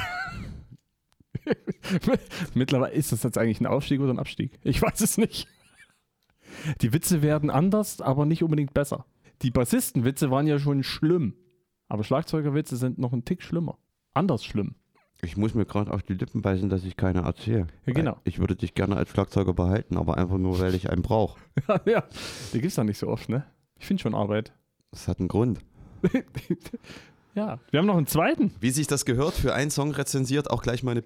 Mittlerweile 2.54 2.94
ist 2.94 3.12
das 3.12 3.24
jetzt 3.24 3.38
eigentlich 3.38 3.62
ein 3.62 3.66
Aufstieg 3.66 4.00
oder 4.00 4.14
ein 4.14 4.20
Abstieg? 4.20 4.60
Ich 4.64 4.82
weiß 4.82 5.02
es 5.02 5.18
nicht. 5.18 5.48
Die 6.82 6.94
Witze 6.94 7.22
werden 7.22 7.50
anders, 7.50 8.02
aber 8.02 8.26
nicht 8.26 8.44
unbedingt 8.44 8.74
besser. 8.74 9.06
Die 9.42 9.52
Bassistenwitze 9.52 10.30
waren 10.30 10.48
ja 10.48 10.60
schon 10.60 10.84
schlimm. 10.84 11.36
Aber 11.88 12.04
Schlagzeugerwitze 12.04 12.78
sind 12.78 13.00
noch 13.00 13.14
ein 13.14 13.26
Tick 13.26 13.42
schlimmer. 13.42 13.78
Anders 14.14 14.46
schlimm. 14.46 14.76
Ich 15.24 15.38
muss 15.38 15.54
mir 15.54 15.66
gerade 15.66 15.92
auf 15.92 16.02
die 16.02 16.14
Lippen 16.14 16.42
beißen, 16.42 16.70
dass 16.70 16.84
ich 16.84 16.98
keine 16.98 17.22
erzähle. 17.22 17.68
Ja, 17.86 17.94
genau. 17.94 18.18
Ich 18.24 18.40
würde 18.40 18.56
dich 18.56 18.74
gerne 18.74 18.96
als 18.96 19.10
Schlagzeuger 19.10 19.54
behalten, 19.54 19.98
aber 19.98 20.18
einfach 20.18 20.38
nur, 20.38 20.60
weil 20.60 20.74
ich 20.74 20.90
einen 20.90 21.04
brauche. 21.04 21.40
ja, 21.86 22.04
die 22.54 22.60
gibt 22.60 22.72
es 22.72 22.76
da 22.76 22.84
nicht 22.84 22.98
so 22.98 23.08
oft, 23.08 23.30
ne? 23.30 23.46
Ich 23.78 23.86
finde 23.86 24.02
schon 24.02 24.16
Arbeit. 24.16 24.54
Das 24.90 25.08
hat 25.08 25.20
einen 25.20 25.28
Grund. 25.28 25.60
ja, 27.36 27.60
wir 27.70 27.80
haben 27.80 27.86
noch 27.86 27.98
einen 27.98 28.08
zweiten. 28.08 28.52
Wie 28.60 28.72
sich 28.72 28.88
das 28.88 29.06
gehört, 29.06 29.36
für 29.36 29.54
einen 29.54 29.70
Song 29.70 29.92
rezensiert, 29.92 30.50
auch 30.50 30.64
gleich 30.64 30.82
mal 30.82 30.92
eine, 30.92 31.04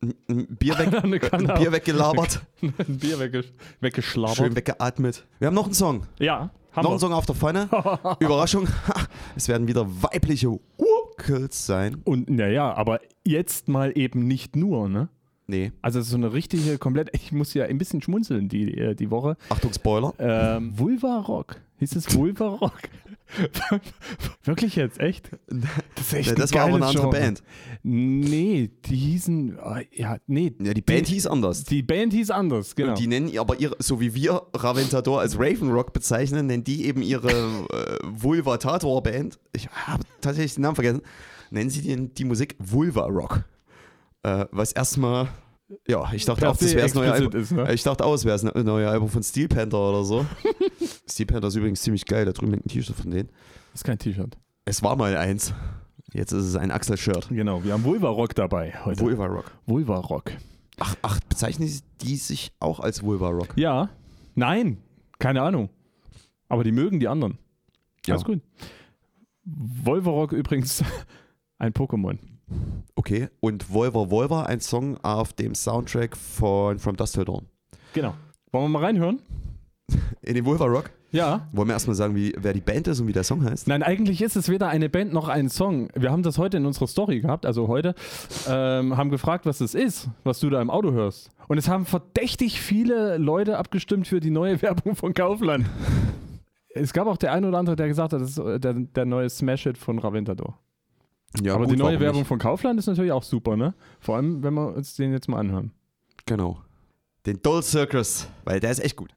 ein 0.28 0.46
Bier, 0.58 0.78
weg, 0.78 0.92
ein 1.32 1.46
Bier 1.58 1.72
weggelabert, 1.72 2.42
Ein 2.62 2.98
Bier 2.98 3.18
wegge 3.18 3.44
weggeschlabert. 3.80 4.36
schön 4.36 4.54
weggeatmet. 4.56 5.26
Wir 5.38 5.48
haben 5.48 5.54
noch 5.54 5.64
einen 5.64 5.74
Song. 5.74 6.06
Ja, 6.18 6.50
haben 6.72 6.84
Noch 6.84 6.90
wir. 6.90 6.96
ein 6.96 6.98
Song 7.00 7.12
auf 7.12 7.26
der 7.26 7.34
Pfanne. 7.34 7.68
Überraschung. 8.20 8.68
Es 9.36 9.48
werden 9.48 9.66
wieder 9.66 9.86
weibliche 10.02 10.48
Vocals 10.48 11.66
sein. 11.66 12.00
Und 12.04 12.30
naja, 12.30 12.72
aber 12.74 13.00
jetzt 13.24 13.68
mal 13.68 13.92
eben 13.96 14.26
nicht 14.26 14.54
nur, 14.54 14.88
ne? 14.88 15.08
Nee, 15.50 15.72
Also 15.80 16.02
so 16.02 16.16
eine 16.16 16.34
richtige, 16.34 16.76
komplett, 16.76 17.08
ich 17.14 17.32
muss 17.32 17.54
ja 17.54 17.64
ein 17.64 17.78
bisschen 17.78 18.02
schmunzeln 18.02 18.50
die, 18.50 18.76
äh, 18.76 18.94
die 18.94 19.10
Woche. 19.10 19.36
Achtung, 19.48 19.72
Spoiler. 19.72 20.12
Ähm, 20.18 20.78
Vulva 20.78 21.20
Rock. 21.20 21.56
Hieß 21.78 21.96
es 21.96 22.14
Vulva 22.14 22.48
Rock? 22.48 22.80
Wirklich 24.44 24.76
jetzt, 24.76 25.00
echt? 25.00 25.30
Das 25.94 26.06
ist 26.06 26.14
echt 26.14 26.28
Ja, 26.30 26.34
das 26.34 26.52
war 26.54 26.62
aber 26.62 26.76
eine 26.76 26.86
andere 26.86 27.10
Genre. 27.10 27.20
Band. 27.20 27.42
Nee, 27.82 28.70
die 28.86 28.96
hießen, 28.96 29.58
äh, 29.58 29.84
ja, 29.92 30.18
nee. 30.26 30.54
Ja, 30.60 30.74
die 30.74 30.82
Band 30.82 31.06
hieß 31.08 31.26
anders. 31.26 31.64
Die 31.64 31.82
Band 31.82 32.12
hieß 32.12 32.30
anders, 32.30 32.74
genau. 32.74 32.94
Die 32.94 33.06
nennen 33.06 33.36
aber 33.38 33.60
ihre, 33.60 33.76
so 33.78 34.00
wie 34.00 34.14
wir 34.14 34.42
Raventador 34.54 35.20
als 35.20 35.38
Raven 35.38 35.70
Rock 35.70 35.92
bezeichnen, 35.92 36.46
nennen 36.46 36.64
die 36.64 36.86
eben 36.86 37.02
ihre 37.02 37.30
äh, 37.72 37.98
Vulvatator-Band. 38.04 39.38
Ich 39.52 39.68
habe 39.68 40.02
tatsächlich 40.20 40.54
den 40.54 40.62
Namen 40.62 40.74
vergessen. 40.74 41.02
Nennen 41.50 41.70
sie 41.70 41.82
die, 41.82 42.08
die 42.14 42.24
Musik 42.24 42.56
Vulva 42.58 43.06
Rock. 43.06 43.44
Äh, 44.22 44.46
was 44.50 44.72
erstmal, 44.72 45.28
ja, 45.86 46.10
ich 46.12 46.24
dachte 46.24 46.48
auch, 46.48 46.56
das 46.56 46.72
wäre 46.74 46.82
das 46.82 46.94
neue 46.94 47.08
explizit 47.10 47.34
Album. 47.34 47.40
ist, 47.40 47.52
ne? 47.52 47.74
Ich 47.74 47.82
dachte 47.82 48.04
auch, 48.04 48.14
es 48.14 48.24
wäre 48.24 48.34
das 48.38 48.42
ne- 48.42 48.64
neue 48.64 48.88
Album 48.88 49.08
von 49.08 49.22
Steel 49.22 49.48
Panther 49.48 49.78
oder 49.78 50.04
so. 50.04 50.24
Steel 51.10 51.26
Panther 51.26 51.48
ist 51.48 51.56
übrigens 51.56 51.82
ziemlich 51.82 52.04
geil, 52.06 52.24
da 52.24 52.32
drüben 52.32 52.52
hängt 52.52 52.66
ein 52.66 52.68
T-Shirt 52.68 52.96
von 52.96 53.10
denen. 53.10 53.28
Das 53.72 53.80
ist 53.80 53.84
kein 53.84 53.98
T-Shirt. 53.98 54.36
Es 54.64 54.82
war 54.82 54.96
mal 54.96 55.16
eins. 55.16 55.52
Jetzt 56.12 56.32
ist 56.32 56.44
es 56.44 56.56
ein 56.56 56.70
Axel-Shirt. 56.70 57.28
Genau, 57.30 57.62
wir 57.64 57.74
haben 57.74 57.84
Vulva 57.84 58.08
Rock 58.08 58.34
dabei 58.34 58.72
heute. 58.84 59.00
Vulva 59.00 59.26
Rock. 59.26 59.52
Vulva 59.66 59.98
Rock. 59.98 60.32
Ach, 60.78 60.94
ach, 61.02 61.20
bezeichnen 61.28 61.70
die 62.00 62.16
sich 62.16 62.52
auch 62.60 62.80
als 62.80 63.02
Vulva 63.02 63.28
Rock? 63.28 63.48
Ja, 63.56 63.90
nein, 64.34 64.78
keine 65.18 65.42
Ahnung. 65.42 65.68
Aber 66.48 66.64
die 66.64 66.72
mögen 66.72 66.98
die 66.98 67.08
anderen. 67.08 67.36
Ja. 68.06 68.14
Alles 68.14 68.24
gut. 68.24 68.40
Volvarok 69.44 70.32
übrigens 70.32 70.82
ein 71.58 71.72
Pokémon. 71.72 72.18
Okay, 72.94 73.28
und 73.40 73.64
Volver 73.64 74.10
Volver, 74.10 74.46
ein 74.46 74.60
Song 74.60 74.96
auf 75.02 75.32
dem 75.32 75.54
Soundtrack 75.54 76.16
von 76.16 76.78
From 76.78 76.96
Dust 76.96 77.14
Till 77.14 77.24
Dawn. 77.24 77.46
Genau. 77.94 78.14
Wollen 78.50 78.64
wir 78.64 78.68
mal 78.68 78.84
reinhören? 78.84 79.20
In 80.22 80.34
den 80.34 80.44
Volver 80.44 80.66
Rock. 80.66 80.90
Ja. 81.10 81.48
Wollen 81.52 81.68
wir 81.68 81.72
erstmal 81.72 81.96
sagen, 81.96 82.14
wie, 82.14 82.34
wer 82.36 82.52
die 82.52 82.60
Band 82.60 82.86
ist 82.86 83.00
und 83.00 83.06
wie 83.06 83.12
der 83.12 83.24
Song 83.24 83.42
heißt? 83.42 83.66
Nein, 83.66 83.82
eigentlich 83.82 84.20
ist 84.20 84.36
es 84.36 84.48
weder 84.48 84.68
eine 84.68 84.90
Band 84.90 85.12
noch 85.12 85.28
ein 85.28 85.48
Song. 85.48 85.88
Wir 85.94 86.10
haben 86.10 86.22
das 86.22 86.36
heute 86.36 86.58
in 86.58 86.66
unserer 86.66 86.86
Story 86.86 87.20
gehabt, 87.20 87.46
also 87.46 87.68
heute, 87.68 87.94
ähm, 88.46 88.96
haben 88.96 89.10
gefragt, 89.10 89.46
was 89.46 89.58
das 89.58 89.74
ist, 89.74 90.08
was 90.24 90.40
du 90.40 90.50
da 90.50 90.60
im 90.60 90.68
Auto 90.68 90.92
hörst. 90.92 91.30
Und 91.48 91.56
es 91.56 91.68
haben 91.68 91.86
verdächtig 91.86 92.60
viele 92.60 93.16
Leute 93.16 93.56
abgestimmt 93.56 94.06
für 94.06 94.20
die 94.20 94.30
neue 94.30 94.60
Werbung 94.62 94.96
von 94.96 95.14
Kaufland. 95.14 95.66
Es 96.74 96.92
gab 96.92 97.06
auch 97.06 97.16
der 97.16 97.32
eine 97.32 97.48
oder 97.48 97.58
andere, 97.58 97.76
der 97.76 97.88
gesagt 97.88 98.12
hat, 98.12 98.20
das 98.20 98.30
ist 98.30 98.38
äh, 98.38 98.60
der, 98.60 98.74
der 98.74 99.06
neue 99.06 99.30
Smash-Hit 99.30 99.78
von 99.78 99.98
Raventador. 99.98 100.58
Ja, 101.42 101.54
Aber 101.54 101.64
gut, 101.66 101.74
die 101.74 101.78
neue 101.78 102.00
Werbung 102.00 102.20
nicht? 102.22 102.28
von 102.28 102.38
Kaufland 102.38 102.78
ist 102.78 102.86
natürlich 102.86 103.12
auch 103.12 103.22
super, 103.22 103.56
ne? 103.56 103.74
Vor 104.00 104.16
allem, 104.16 104.42
wenn 104.42 104.54
wir 104.54 104.74
uns 104.74 104.94
den 104.94 105.12
jetzt 105.12 105.28
mal 105.28 105.38
anhören. 105.38 105.72
Genau. 106.26 106.60
Den 107.26 107.42
Doll 107.42 107.62
Circus, 107.62 108.28
weil 108.44 108.60
der 108.60 108.70
ist 108.70 108.78
echt 108.80 108.96
gut. 108.96 109.14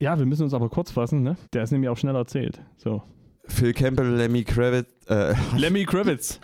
Ja, 0.00 0.18
wir 0.18 0.26
müssen 0.26 0.42
uns 0.42 0.54
aber 0.54 0.68
kurz 0.68 0.90
fassen, 0.90 1.22
ne? 1.22 1.36
Der 1.52 1.62
ist 1.62 1.70
nämlich 1.70 1.88
auch 1.88 1.96
schnell 1.96 2.14
erzählt. 2.14 2.60
So. 2.76 3.02
Phil 3.46 3.72
Campbell, 3.72 4.14
Lemmy 4.16 4.44
Kravitz, 4.44 4.88
äh, 5.08 5.34
Lemmy 5.56 5.84
Kravitz. 5.86 6.40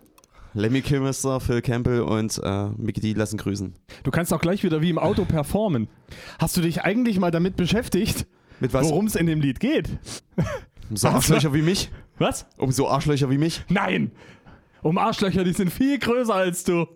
Lemmy 0.55 0.83
Kilmister, 0.83 1.41
Phil 1.41 1.61
Campbell 1.61 2.01
und 2.03 2.41
äh, 2.43 2.69
Mickey 2.77 3.01
D 3.01 3.13
lassen 3.13 3.37
grüßen. 3.39 3.75
Du 4.05 4.11
kannst 4.13 4.33
auch 4.33 4.41
gleich 4.41 4.63
wieder 4.63 4.81
wie 4.81 4.89
im 4.91 4.99
Auto 4.99 5.25
performen. 5.25 5.89
Hast 6.39 6.57
du 6.57 6.61
dich 6.61 6.83
eigentlich 6.83 7.19
mal 7.19 7.33
damit 7.33 7.57
beschäftigt, 7.57 8.27
worum 8.61 9.07
es 9.07 9.17
in 9.17 9.27
dem 9.27 9.41
Lied 9.41 9.59
geht? 9.59 9.89
Um 10.89 10.97
so 10.97 11.09
Arschlöcher 11.09 11.53
wie 11.55 11.63
mich? 11.63 11.91
Was? 12.19 12.47
Um 12.57 12.71
so 12.71 12.89
Arschlöcher 12.89 13.31
wie 13.31 13.39
mich? 13.39 13.65
Nein! 13.69 14.13
Um 14.85 14.99
Arschlöcher, 14.99 15.45
die 15.45 15.55
sind 15.55 15.73
viel 15.73 15.99
größer 15.99 16.35
als 16.35 16.63
du. 16.63 16.87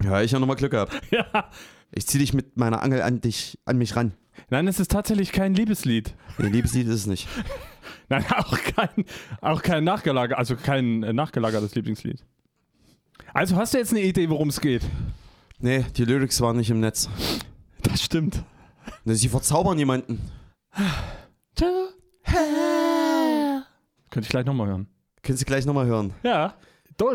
Ja, 0.00 0.22
ich 0.22 0.32
habe 0.32 0.40
nochmal 0.40 0.56
Glück 0.56 0.70
gehabt. 0.70 0.94
Ja. 1.10 1.50
Ich 1.90 2.06
zieh 2.06 2.18
dich 2.18 2.32
mit 2.32 2.56
meiner 2.56 2.82
Angel 2.82 3.02
an 3.02 3.20
dich, 3.20 3.58
an 3.64 3.78
mich 3.78 3.96
ran. 3.96 4.12
Nein, 4.48 4.68
es 4.68 4.78
ist 4.78 4.92
tatsächlich 4.92 5.32
kein 5.32 5.54
Liebeslied. 5.54 6.14
Nee, 6.38 6.48
Liebeslied 6.48 6.86
ist 6.86 6.94
es 6.94 7.06
nicht. 7.06 7.26
Nein, 8.08 8.24
auch 8.30 8.56
kein, 8.58 9.04
auch 9.40 9.62
kein 9.62 9.82
nachgelager, 9.82 10.38
also 10.38 10.54
kein 10.54 11.02
äh, 11.02 11.12
nachgelagertes 11.12 11.74
Lieblingslied. 11.74 12.24
Also 13.34 13.56
hast 13.56 13.74
du 13.74 13.78
jetzt 13.78 13.90
eine 13.90 14.02
Idee, 14.02 14.30
worum 14.30 14.48
es 14.48 14.60
geht? 14.60 14.82
Nee, 15.58 15.84
die 15.96 16.04
Lyrics 16.04 16.40
waren 16.40 16.56
nicht 16.56 16.70
im 16.70 16.78
Netz. 16.78 17.08
Das 17.82 18.02
stimmt. 18.02 18.44
Sie 19.04 19.28
verzaubern 19.28 19.78
jemanden. 19.78 20.30
Könnte 21.56 21.94
ich 24.20 24.28
gleich 24.28 24.46
nochmal 24.46 24.68
hören. 24.68 24.86
Können 25.22 25.38
Sie 25.38 25.44
gleich 25.44 25.66
nochmal 25.66 25.86
hören. 25.86 26.14
Ja. 26.22 26.54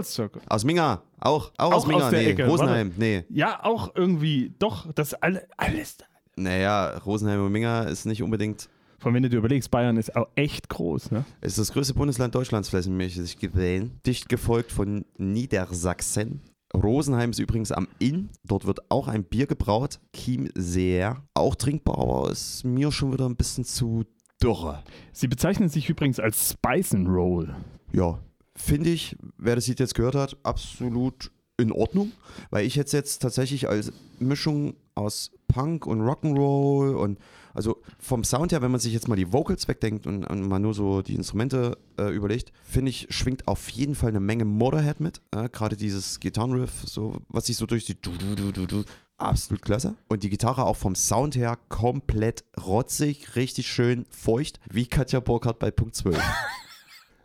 Circle. 0.04 0.42
Aus 0.48 0.64
Minga. 0.64 1.02
Auch, 1.20 1.52
auch, 1.58 1.72
Auch 1.72 1.74
aus 1.74 1.88
Minga. 1.88 2.08
aus 2.08 2.12
nee, 2.12 2.26
Ecke, 2.26 2.48
Rosenheim. 2.48 2.94
Nee. 2.98 3.24
Ja, 3.30 3.64
auch 3.64 3.94
irgendwie, 3.96 4.54
doch, 4.60 4.92
das 4.94 5.14
alle, 5.14 5.48
alles. 5.58 5.98
Naja, 6.36 6.98
Rosenheim 7.00 7.46
und 7.46 7.52
Minga 7.52 7.84
ist 7.84 8.06
nicht 8.06 8.24
unbedingt. 8.24 8.70
Von 9.00 9.14
wenn 9.14 9.24
du 9.24 9.30
dir 9.30 9.38
überlegst, 9.38 9.72
Bayern 9.72 9.98
ist 9.98 10.16
auch 10.16 10.28
echt 10.36 10.70
groß, 10.70 11.12
ne? 11.12 11.26
ist 11.42 11.58
das 11.58 11.74
größte 11.74 11.96
Bundesland 11.96 12.36
Deutschlands 12.36 12.70
flächenmäßig 12.70 13.38
gesehen. 13.40 14.00
Dicht 14.06 14.30
gefolgt 14.30 14.72
von 14.72 15.06
Niedersachsen. 15.18 16.42
Rosenheim 16.74 17.32
ist 17.32 17.40
übrigens 17.40 17.72
am 17.72 17.88
Inn. 18.00 18.30
Dort 18.44 18.66
wird 18.66 18.80
auch 18.90 19.08
ein 19.08 19.24
Bier 19.24 19.48
gebraut. 19.48 20.00
Chiemseer. 20.16 21.22
Auch 21.34 21.56
trinkbar, 21.56 21.98
aber 21.98 22.32
ist 22.32 22.64
mir 22.64 22.92
schon 22.92 23.12
wieder 23.12 23.28
ein 23.28 23.36
bisschen 23.36 23.66
zu 23.66 24.06
dürre. 24.42 24.84
Sie 25.12 25.28
bezeichnen 25.28 25.70
sich 25.70 25.90
übrigens 25.90 26.20
als 26.20 26.52
Spice 26.52 26.96
Roll. 27.06 27.56
Ja, 27.92 28.20
finde 28.62 28.89
ich, 28.89 29.15
wer 29.38 29.56
das 29.56 29.68
Lied 29.68 29.80
jetzt 29.80 29.96
gehört 29.96 30.15
hat, 30.15 30.38
absolut 30.44 31.32
in 31.58 31.72
Ordnung, 31.72 32.12
weil 32.50 32.65
ich 32.65 32.75
jetzt 32.75 32.91
jetzt 32.91 33.22
tatsächlich 33.22 33.70
als 33.70 33.91
Mischung 34.20 34.75
aus 34.96 35.32
Punk 35.48 35.86
und 35.86 36.01
Rock'n'Roll 36.01 36.96
und 36.96 37.20
also 37.53 37.82
vom 38.00 38.24
Sound 38.24 38.51
her, 38.51 38.62
wenn 38.62 38.72
man 38.72 38.80
sich 38.80 38.94
jetzt 38.94 39.08
mal 39.08 39.15
die 39.15 39.34
Vocals 39.34 39.68
wegdenkt 39.68 40.08
und, 40.08 40.25
und 40.25 40.48
mal 40.48 40.60
nur 40.60 40.74
so 40.74 41.01
die 41.01 41.15
Instrumente 41.15 41.77
äh, 42.00 42.13
überlegt, 42.13 42.53
finde 42.63 42.89
ich, 42.89 43.08
schwingt 43.10 43.48
auf 43.48 43.70
jeden 43.70 43.96
Fall 43.96 44.10
eine 44.10 44.22
Menge 44.22 44.46
Motorhead 44.46 45.01
mit. 45.01 45.22
Äh, 45.32 45.50
Gerade 45.50 45.75
dieses 45.75 46.20
Gitarrenriff, 46.20 46.84
so, 46.86 47.22
was 47.27 47.48
sich 47.48 47.58
so 47.58 47.65
durch 47.65 47.86
die 47.86 48.00
du, 48.00 48.12
du, 48.12 48.36
du, 48.36 48.51
du, 48.51 48.65
du, 48.65 48.84
absolut 49.18 49.62
klasse. 49.62 49.96
Und 50.08 50.24
die 50.24 50.30
Gitarre 50.30 50.65
auch 50.65 50.77
vom 50.77 50.96
Sound 50.96 51.36
her 51.36 51.60
komplett 51.68 52.46
rotzig, 52.65 53.36
richtig 53.36 53.68
schön 53.68 54.06
feucht, 54.10 54.60
wie 54.70 54.88
Katja 54.88 55.20
Burkhardt 55.20 55.60
bei 55.60 55.72
Punkt 55.72 55.96
12. 55.96 56.22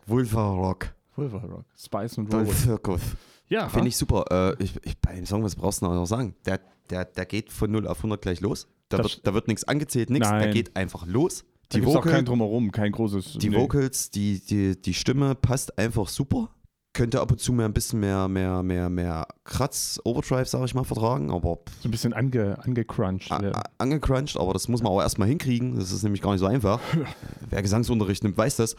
Vulva 0.06 0.50
Rock. 0.50 0.95
Vulva 1.16 1.38
Rock. 1.38 1.64
Spice 1.76 2.18
and 2.18 2.32
Roll. 2.32 2.46
Circus. 2.46 3.00
Ja, 3.48 3.68
Finde 3.68 3.88
ich 3.88 3.96
super. 3.96 4.24
Äh, 4.58 4.62
ich, 4.62 4.74
ich, 4.84 4.98
bei 4.98 5.14
dem 5.14 5.24
Song, 5.26 5.42
was 5.44 5.54
brauchst 5.56 5.80
du 5.82 5.86
noch 5.86 6.06
sagen? 6.06 6.34
Der, 6.44 6.60
der, 6.90 7.04
der 7.04 7.26
geht 7.26 7.50
von 7.52 7.70
0 7.70 7.86
auf 7.86 7.98
100 7.98 8.20
gleich 8.20 8.40
los. 8.40 8.66
Da 8.88 8.98
Das- 8.98 9.04
wird, 9.16 9.26
da 9.26 9.34
wird 9.34 9.48
nichts 9.48 9.64
angezählt, 9.64 10.10
nichts. 10.10 10.28
Der 10.28 10.48
geht 10.52 10.76
einfach 10.76 11.06
los. 11.06 11.44
die 11.72 11.76
Die, 11.76 11.80
gibt's 11.80 11.94
auch 11.94 12.00
Vocal, 12.00 12.12
kein 12.12 12.24
Drumherum, 12.24 12.70
kein 12.72 12.92
großes. 12.92 13.38
die 13.38 13.50
nee. 13.50 13.56
Vocals, 13.56 14.10
die, 14.10 14.40
die, 14.44 14.80
die 14.80 14.94
Stimme 14.94 15.34
passt 15.34 15.78
einfach 15.78 16.08
super. 16.08 16.50
könnte 16.92 17.20
ab 17.20 17.30
und 17.30 17.38
zu 17.40 17.52
mehr 17.52 17.66
ein 17.66 17.74
bisschen 17.74 18.00
mehr, 18.00 18.26
mehr, 18.26 18.62
mehr, 18.62 18.88
mehr 18.88 19.26
Kratz, 19.44 20.00
Overdrive, 20.04 20.48
sage 20.48 20.64
ich 20.64 20.74
mal, 20.74 20.84
vertragen, 20.84 21.30
aber 21.30 21.58
So 21.82 21.88
ein 21.88 21.90
bisschen 21.90 22.14
ange, 22.14 22.56
angecrunched. 22.64 23.30
a- 23.30 23.36
a- 23.50 23.62
angecrunched, 23.78 24.38
aber 24.38 24.52
das 24.54 24.66
muss 24.68 24.82
man 24.82 24.90
auch 24.92 25.00
erstmal 25.02 25.28
hinkriegen. 25.28 25.76
Das 25.78 25.92
ist 25.92 26.02
nämlich 26.04 26.22
gar 26.22 26.30
nicht 26.32 26.40
so 26.40 26.46
einfach. 26.46 26.80
Wer 27.50 27.60
Gesangsunterricht 27.62 28.22
nimmt, 28.24 28.38
weiß 28.38 28.56
das. 28.56 28.76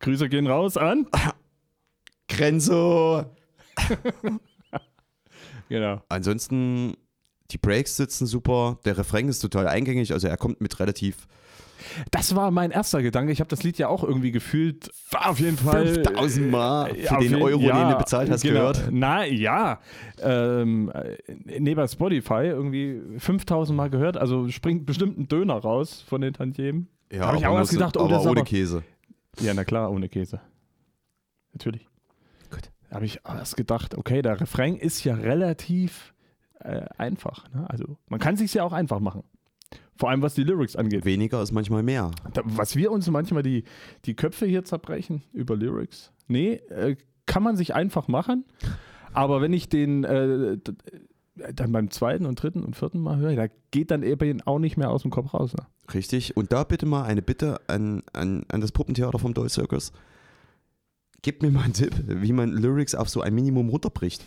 Grüße 0.00 0.28
gehen 0.28 0.46
raus 0.46 0.76
an. 0.76 1.06
Grenzo! 2.28 3.24
Genau. 5.68 6.02
Ansonsten, 6.10 6.94
die 7.50 7.56
Breaks 7.56 7.96
sitzen 7.96 8.26
super, 8.26 8.78
der 8.84 8.98
Refrain 8.98 9.26
ist 9.28 9.38
total 9.40 9.66
eingängig, 9.68 10.12
also 10.12 10.28
er 10.28 10.36
kommt 10.36 10.60
mit 10.60 10.78
relativ 10.80 11.26
Das 12.10 12.34
war 12.36 12.50
mein 12.50 12.70
erster 12.72 13.00
Gedanke. 13.00 13.32
Ich 13.32 13.40
habe 13.40 13.48
das 13.48 13.62
Lied 13.62 13.78
ja 13.78 13.88
auch 13.88 14.04
irgendwie 14.04 14.32
gefühlt. 14.32 14.90
War 15.10 15.30
auf 15.30 15.40
jeden 15.40 15.56
Fall. 15.56 15.86
5000 15.94 16.50
Mal 16.50 16.94
für 16.94 17.14
den 17.14 17.22
jeden- 17.22 17.42
Euro, 17.42 17.58
den 17.58 17.68
ja, 17.68 17.92
du 17.92 17.98
bezahlt 17.98 18.28
hast, 18.30 18.42
genau. 18.42 18.72
gehört. 18.72 18.88
Na 18.90 19.24
ja. 19.24 19.80
Ähm, 20.20 20.90
äh, 20.94 21.16
nee, 21.58 21.74
bei 21.74 21.88
Spotify 21.88 22.44
irgendwie 22.48 23.00
5000 23.18 23.74
Mal 23.74 23.88
gehört. 23.88 24.18
Also 24.18 24.48
springt 24.50 24.84
bestimmt 24.84 25.18
ein 25.18 25.26
Döner 25.28 25.54
raus 25.54 26.04
von 26.06 26.20
den 26.20 26.34
Tantiemen. 26.34 26.88
Ja, 27.10 27.28
Hab 27.28 27.36
ich 27.36 27.46
aber 27.46 27.54
auch 27.54 27.58
erst 27.60 27.72
gedacht, 27.72 27.96
oh, 27.96 28.00
aber 28.04 28.20
ohne 28.20 28.30
aber- 28.30 28.44
Käse. 28.44 28.82
Ja, 29.40 29.54
na 29.54 29.64
klar, 29.64 29.90
ohne 29.90 30.10
Käse. 30.10 30.38
Natürlich. 31.54 31.86
Habe 32.92 33.06
ich 33.06 33.20
erst 33.24 33.56
gedacht, 33.56 33.96
okay, 33.96 34.22
der 34.22 34.40
Refrain 34.40 34.76
ist 34.76 35.02
ja 35.04 35.14
relativ 35.14 36.14
äh, 36.60 36.84
einfach. 36.98 37.50
Ne? 37.52 37.68
Also 37.68 37.96
man 38.08 38.20
kann 38.20 38.36
sich 38.36 38.52
ja 38.54 38.64
auch 38.64 38.72
einfach 38.72 39.00
machen. 39.00 39.24
Vor 39.96 40.10
allem 40.10 40.22
was 40.22 40.34
die 40.34 40.44
Lyrics 40.44 40.76
angeht. 40.76 41.04
Weniger 41.04 41.42
ist 41.42 41.52
manchmal 41.52 41.82
mehr. 41.82 42.10
Da, 42.34 42.42
was 42.44 42.76
wir 42.76 42.90
uns 42.90 43.08
manchmal 43.10 43.42
die, 43.42 43.64
die 44.04 44.14
Köpfe 44.14 44.46
hier 44.46 44.64
zerbrechen 44.64 45.22
über 45.32 45.56
Lyrics. 45.56 46.12
Nee, 46.28 46.54
äh, 46.70 46.96
kann 47.26 47.42
man 47.42 47.56
sich 47.56 47.74
einfach 47.74 48.08
machen. 48.08 48.44
Aber 49.12 49.40
wenn 49.40 49.52
ich 49.52 49.68
den 49.68 50.04
äh, 50.04 50.52
äh, 50.52 50.58
dann 51.54 51.72
beim 51.72 51.90
zweiten 51.90 52.26
und 52.26 52.42
dritten 52.42 52.62
und 52.62 52.76
vierten 52.76 53.00
Mal 53.00 53.18
höre, 53.18 53.36
da 53.36 53.46
geht 53.70 53.90
dann 53.90 54.02
eben 54.02 54.42
auch 54.42 54.58
nicht 54.58 54.76
mehr 54.76 54.90
aus 54.90 55.02
dem 55.02 55.10
Kopf 55.10 55.34
raus. 55.34 55.54
Ne? 55.54 55.66
Richtig. 55.94 56.36
Und 56.36 56.52
da 56.52 56.64
bitte 56.64 56.86
mal 56.86 57.04
eine 57.04 57.22
Bitte 57.22 57.60
an, 57.68 58.02
an, 58.12 58.44
an 58.48 58.60
das 58.60 58.72
Puppentheater 58.72 59.18
vom 59.18 59.34
Doll 59.34 59.48
Circus. 59.48 59.92
Gebt 61.22 61.42
mir 61.42 61.50
mal 61.50 61.62
einen 61.62 61.72
Tipp, 61.72 61.92
wie 62.06 62.32
man 62.32 62.50
Lyrics 62.50 62.94
auf 62.94 63.08
so 63.08 63.20
ein 63.20 63.34
Minimum 63.34 63.68
runterbricht. 63.68 64.24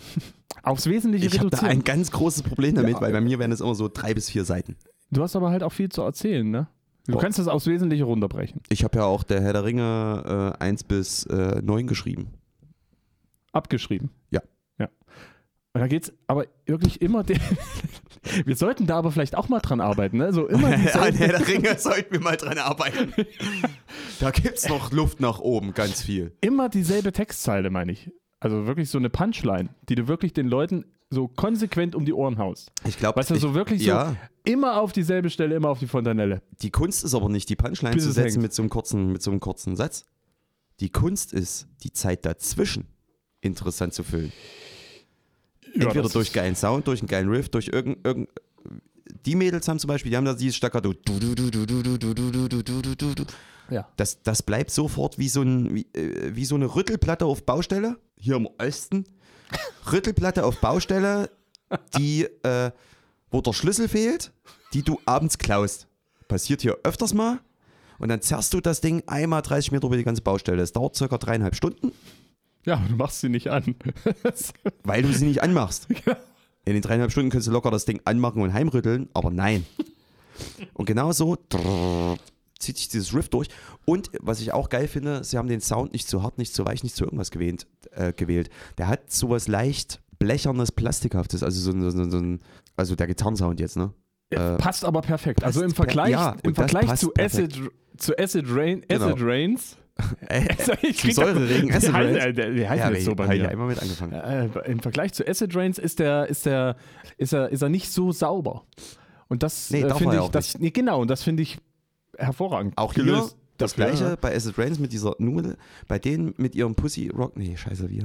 Aufs 0.63 0.87
Wesentliche 0.87 1.25
Ich 1.27 1.33
habe 1.39 1.49
da 1.49 1.57
reduzieren. 1.57 1.79
ein 1.79 1.83
ganz 1.83 2.09
großes 2.11 2.43
Problem 2.43 2.75
damit, 2.75 2.93
Ja. 2.95 3.01
weil 3.01 3.11
bei 3.11 3.21
mir 3.21 3.37
wären 3.37 3.51
es 3.51 3.59
immer 3.61 3.75
so 3.75 3.89
drei 3.89 4.13
bis 4.13 4.29
vier 4.29 4.45
Seiten. 4.45 4.75
Du 5.11 5.21
hast 5.21 5.35
aber 5.35 5.51
halt 5.51 5.61
auch 5.61 5.73
viel 5.73 5.89
zu 5.89 6.01
erzählen, 6.01 6.49
ne? 6.49 6.67
Du 7.07 7.15
Oh. 7.15 7.17
kannst 7.19 7.37
das 7.37 7.47
aufs 7.47 7.67
Wesentliche 7.67 8.05
runterbrechen. 8.05 8.61
Ich 8.69 8.83
habe 8.83 8.97
ja 8.97 9.03
auch 9.03 9.23
der 9.23 9.41
Herr 9.41 9.53
der 9.53 9.63
Ringe 9.65 10.55
äh, 10.59 10.63
1 10.63 10.85
bis 10.85 11.25
äh, 11.25 11.61
9 11.61 11.85
geschrieben. 11.85 12.29
Abgeschrieben. 13.51 14.09
Ja. 14.31 14.41
Ja. 14.79 14.87
Und 15.73 15.81
da 15.81 15.87
geht's 15.87 16.11
aber 16.27 16.45
wirklich 16.65 17.01
immer. 17.01 17.23
Wir 18.45 18.55
sollten 18.55 18.87
da 18.87 18.97
aber 18.97 19.11
vielleicht 19.11 19.35
auch 19.35 19.49
mal 19.49 19.59
dran 19.59 19.81
arbeiten, 19.81 20.17
ne? 20.17 20.33
So 20.33 20.47
immer 20.47 20.67
An 20.69 20.79
Herr 21.13 21.13
der 21.13 21.47
Ringe 21.47 21.77
sollten 21.77 22.11
wir 22.13 22.21
mal 22.21 22.37
dran 22.37 22.57
arbeiten. 22.57 23.13
da 24.19 24.31
gibt 24.31 24.57
es 24.57 24.69
noch 24.69 24.91
Luft 24.91 25.19
nach 25.19 25.39
oben, 25.39 25.73
ganz 25.73 26.01
viel. 26.01 26.33
immer 26.41 26.69
dieselbe 26.69 27.11
Textzeile, 27.11 27.69
meine 27.69 27.91
ich. 27.91 28.09
Also 28.39 28.67
wirklich 28.67 28.89
so 28.89 28.97
eine 28.97 29.09
Punchline, 29.09 29.69
die 29.89 29.95
du 29.95 30.07
wirklich 30.07 30.33
den 30.33 30.47
Leuten 30.47 30.85
so 31.09 31.27
konsequent 31.27 31.95
um 31.95 32.05
die 32.05 32.13
Ohren 32.13 32.37
haust. 32.37 32.71
Ich 32.85 32.97
glaube, 32.97 33.19
Weißt 33.19 33.29
du, 33.29 33.35
so 33.35 33.53
wirklich 33.53 33.83
ja, 33.83 34.09
so 34.09 34.51
immer 34.51 34.81
auf 34.81 34.91
dieselbe 34.91 35.29
Stelle, 35.29 35.55
immer 35.55 35.69
auf 35.69 35.79
die 35.79 35.87
Fontanelle. 35.87 36.41
die 36.61 36.71
Kunst 36.71 37.03
ist 37.03 37.15
aber 37.15 37.29
nicht, 37.29 37.49
die 37.49 37.55
Punchline 37.55 37.93
Bis 37.95 38.03
zu 38.03 38.11
setzen 38.11 38.41
mit 38.41 38.53
so, 38.53 38.61
einem 38.61 38.69
kurzen, 38.69 39.11
mit 39.11 39.21
so 39.21 39.31
einem 39.31 39.39
kurzen 39.39 39.75
Satz. 39.75 40.05
Die 40.79 40.89
Kunst 40.89 41.31
ist, 41.31 41.67
die 41.83 41.91
Zeit 41.93 42.25
dazwischen 42.25 42.87
interessant 43.41 43.93
zu 43.93 44.03
füllen. 44.03 44.33
Entweder 45.73 46.03
das 46.03 46.13
durch 46.13 46.33
geilen 46.33 46.55
Sound, 46.55 46.87
durch 46.87 47.01
einen 47.01 47.07
geilen 47.07 47.29
Riff, 47.29 47.49
durch 47.49 47.67
irgend, 47.67 48.05
irgend 48.05 48.29
die 49.25 49.35
Mädels 49.35 49.67
haben 49.67 49.79
zum 49.79 49.87
Beispiel, 49.87 50.09
die 50.09 50.17
haben 50.17 50.25
da 50.25 50.33
dieses 50.33 50.55
Staccato. 50.55 50.93
Du, 50.93 51.19
du, 51.19 51.35
du, 51.35 51.49
du, 51.51 51.65
du, 51.65 51.81
du, 51.81 51.97
du, 51.97 52.13
du, 52.13 52.31
du, 52.31 52.63
du, 52.63 52.81
du, 52.81 52.95
du, 52.95 53.15
du. 53.15 53.23
Ja. 53.69 53.87
Das, 53.97 54.21
das 54.23 54.43
bleibt 54.43 54.71
sofort 54.71 55.17
wie 55.17 55.29
so, 55.29 55.41
ein, 55.41 55.73
wie, 55.73 55.87
äh, 55.93 56.35
wie 56.35 56.45
so 56.45 56.55
eine 56.55 56.75
Rüttelplatte 56.75 57.25
auf 57.25 57.45
Baustelle, 57.45 57.97
hier 58.17 58.35
im 58.35 58.47
Osten. 58.57 59.05
Rüttelplatte 59.91 60.45
auf 60.45 60.59
Baustelle, 60.59 61.29
die, 61.97 62.23
äh, 62.43 62.71
wo 63.31 63.41
der 63.41 63.53
Schlüssel 63.53 63.87
fehlt, 63.87 64.31
die 64.73 64.83
du 64.83 64.99
abends 65.05 65.37
klaust. 65.37 65.87
Passiert 66.27 66.61
hier 66.61 66.77
öfters 66.83 67.13
mal. 67.13 67.39
Und 67.97 68.09
dann 68.09 68.21
zerrst 68.21 68.53
du 68.53 68.61
das 68.61 68.81
Ding 68.81 69.03
einmal 69.07 69.41
30 69.41 69.71
Meter 69.71 69.87
über 69.87 69.97
die 69.97 70.03
ganze 70.03 70.21
Baustelle. 70.21 70.57
Das 70.57 70.73
dauert 70.73 70.95
circa 70.95 71.17
dreieinhalb 71.17 71.55
Stunden, 71.55 71.91
Ja, 72.65 72.75
aber 72.75 72.87
du 72.89 72.95
machst 72.95 73.21
sie 73.21 73.29
nicht 73.29 73.49
an. 73.49 73.75
weil 74.83 75.01
du 75.01 75.13
sie 75.13 75.25
nicht 75.25 75.41
anmachst. 75.41 75.87
In 76.65 76.73
den 76.73 76.81
dreieinhalb 76.81 77.11
Stunden 77.11 77.29
kannst 77.29 77.47
du 77.47 77.51
locker 77.51 77.71
das 77.71 77.85
Ding 77.85 78.01
anmachen 78.05 78.41
und 78.41 78.53
heimrütteln, 78.53 79.07
aber 79.13 79.29
nein. 79.29 79.65
Und 80.73 80.85
genau 80.85 81.11
so 81.11 81.37
drrrr, 81.47 82.17
zieht 82.65 82.77
sich 82.77 82.89
dieses 82.89 83.13
Riff 83.13 83.29
durch. 83.29 83.47
Und 83.85 84.09
was 84.19 84.41
ich 84.41 84.51
auch 84.53 84.69
geil 84.69 84.87
finde, 84.87 85.23
sie 85.23 85.37
haben 85.37 85.47
den 85.47 85.61
Sound 85.61 85.93
nicht 85.93 86.07
zu 86.09 86.21
hart, 86.23 86.37
nicht 86.37 86.53
zu 86.53 86.65
weich, 86.65 86.83
nicht 86.83 86.95
zu 86.95 87.05
irgendwas 87.05 87.31
gewählt. 87.31 87.65
Äh, 87.91 88.11
gewählt. 88.13 88.49
Der 88.77 88.87
hat 88.87 89.11
sowas 89.11 89.47
leicht 89.47 90.01
blechernes, 90.19 90.71
plastikhaftes, 90.71 91.43
also 91.43 91.59
so, 91.61 91.71
ein- 91.71 91.89
so, 91.91 92.09
so 92.09 92.17
ein, 92.17 92.41
also 92.75 92.95
der 92.95 93.07
Gitarrensound 93.07 93.59
jetzt, 93.59 93.77
ne? 93.77 93.93
Äh, 94.31 94.57
passt 94.57 94.83
aber 94.85 95.01
perfekt. 95.01 95.43
Also 95.43 95.61
im 95.61 95.67
passt 95.67 95.75
Vergleich, 95.77 96.11
ja, 96.11 96.35
im 96.43 96.55
Vergleich 96.55 96.87
passt 96.87 97.01
zu 97.03 97.13
Acid, 97.17 97.59
zu 97.97 98.17
Acid 98.17 98.45
Rain, 98.49 98.83
Genau. 98.87 99.05
Acid 99.09 99.17
Rains. 99.21 99.77
Also 100.29 100.73
Säureregen 101.11 101.71
Acid 101.73 101.93
Rains. 101.93 102.17
äh, 102.17 102.33
Der, 102.33 102.51
die 102.51 102.67
heißen 102.67 102.87
ja, 102.87 102.91
jetzt 102.91 103.05
so 103.05 103.15
bei 103.15 103.27
mir. 103.27 103.35
ja 103.35 103.49
immer 103.49 103.65
mit 103.67 103.81
angefangen. 103.81 104.11
Äh, 104.13 104.49
Im 104.69 104.79
Vergleich 104.79 105.13
zu 105.13 105.25
Acid 105.27 105.55
Rains 105.55 105.77
ist 105.79 105.99
der, 105.99 106.27
ist 106.27 106.45
der, 106.45 106.75
ist 107.17 107.33
er, 107.33 107.49
ist 107.49 107.61
er 107.61 107.69
nicht 107.69 107.91
so 107.91 108.11
sauber. 108.11 108.63
Und 109.27 109.41
das 109.43 109.69
Nee, 109.71 109.81
äh, 109.81 109.93
finde 109.95 110.19
ich, 110.23 110.27
das, 110.29 110.57
nee, 110.59 110.71
genau, 110.71 111.01
und 111.01 111.09
das 111.09 111.23
finde 111.23 111.43
ich 111.43 111.57
hervorragend. 112.17 112.77
Auch 112.77 112.93
hier 112.93 113.03
gelöst. 113.03 113.37
das 113.57 113.75
gleiche 113.75 114.03
ja. 114.03 114.15
bei 114.15 114.35
Acid 114.35 114.57
Rains 114.57 114.79
mit 114.79 114.91
dieser 114.91 115.15
Nudel, 115.19 115.57
bei 115.87 115.99
denen 115.99 116.33
mit 116.37 116.55
ihrem 116.55 116.75
Pussy 116.75 117.09
Rock, 117.09 117.37
nee, 117.37 117.55
scheiße, 117.55 117.89
wie 117.89 118.03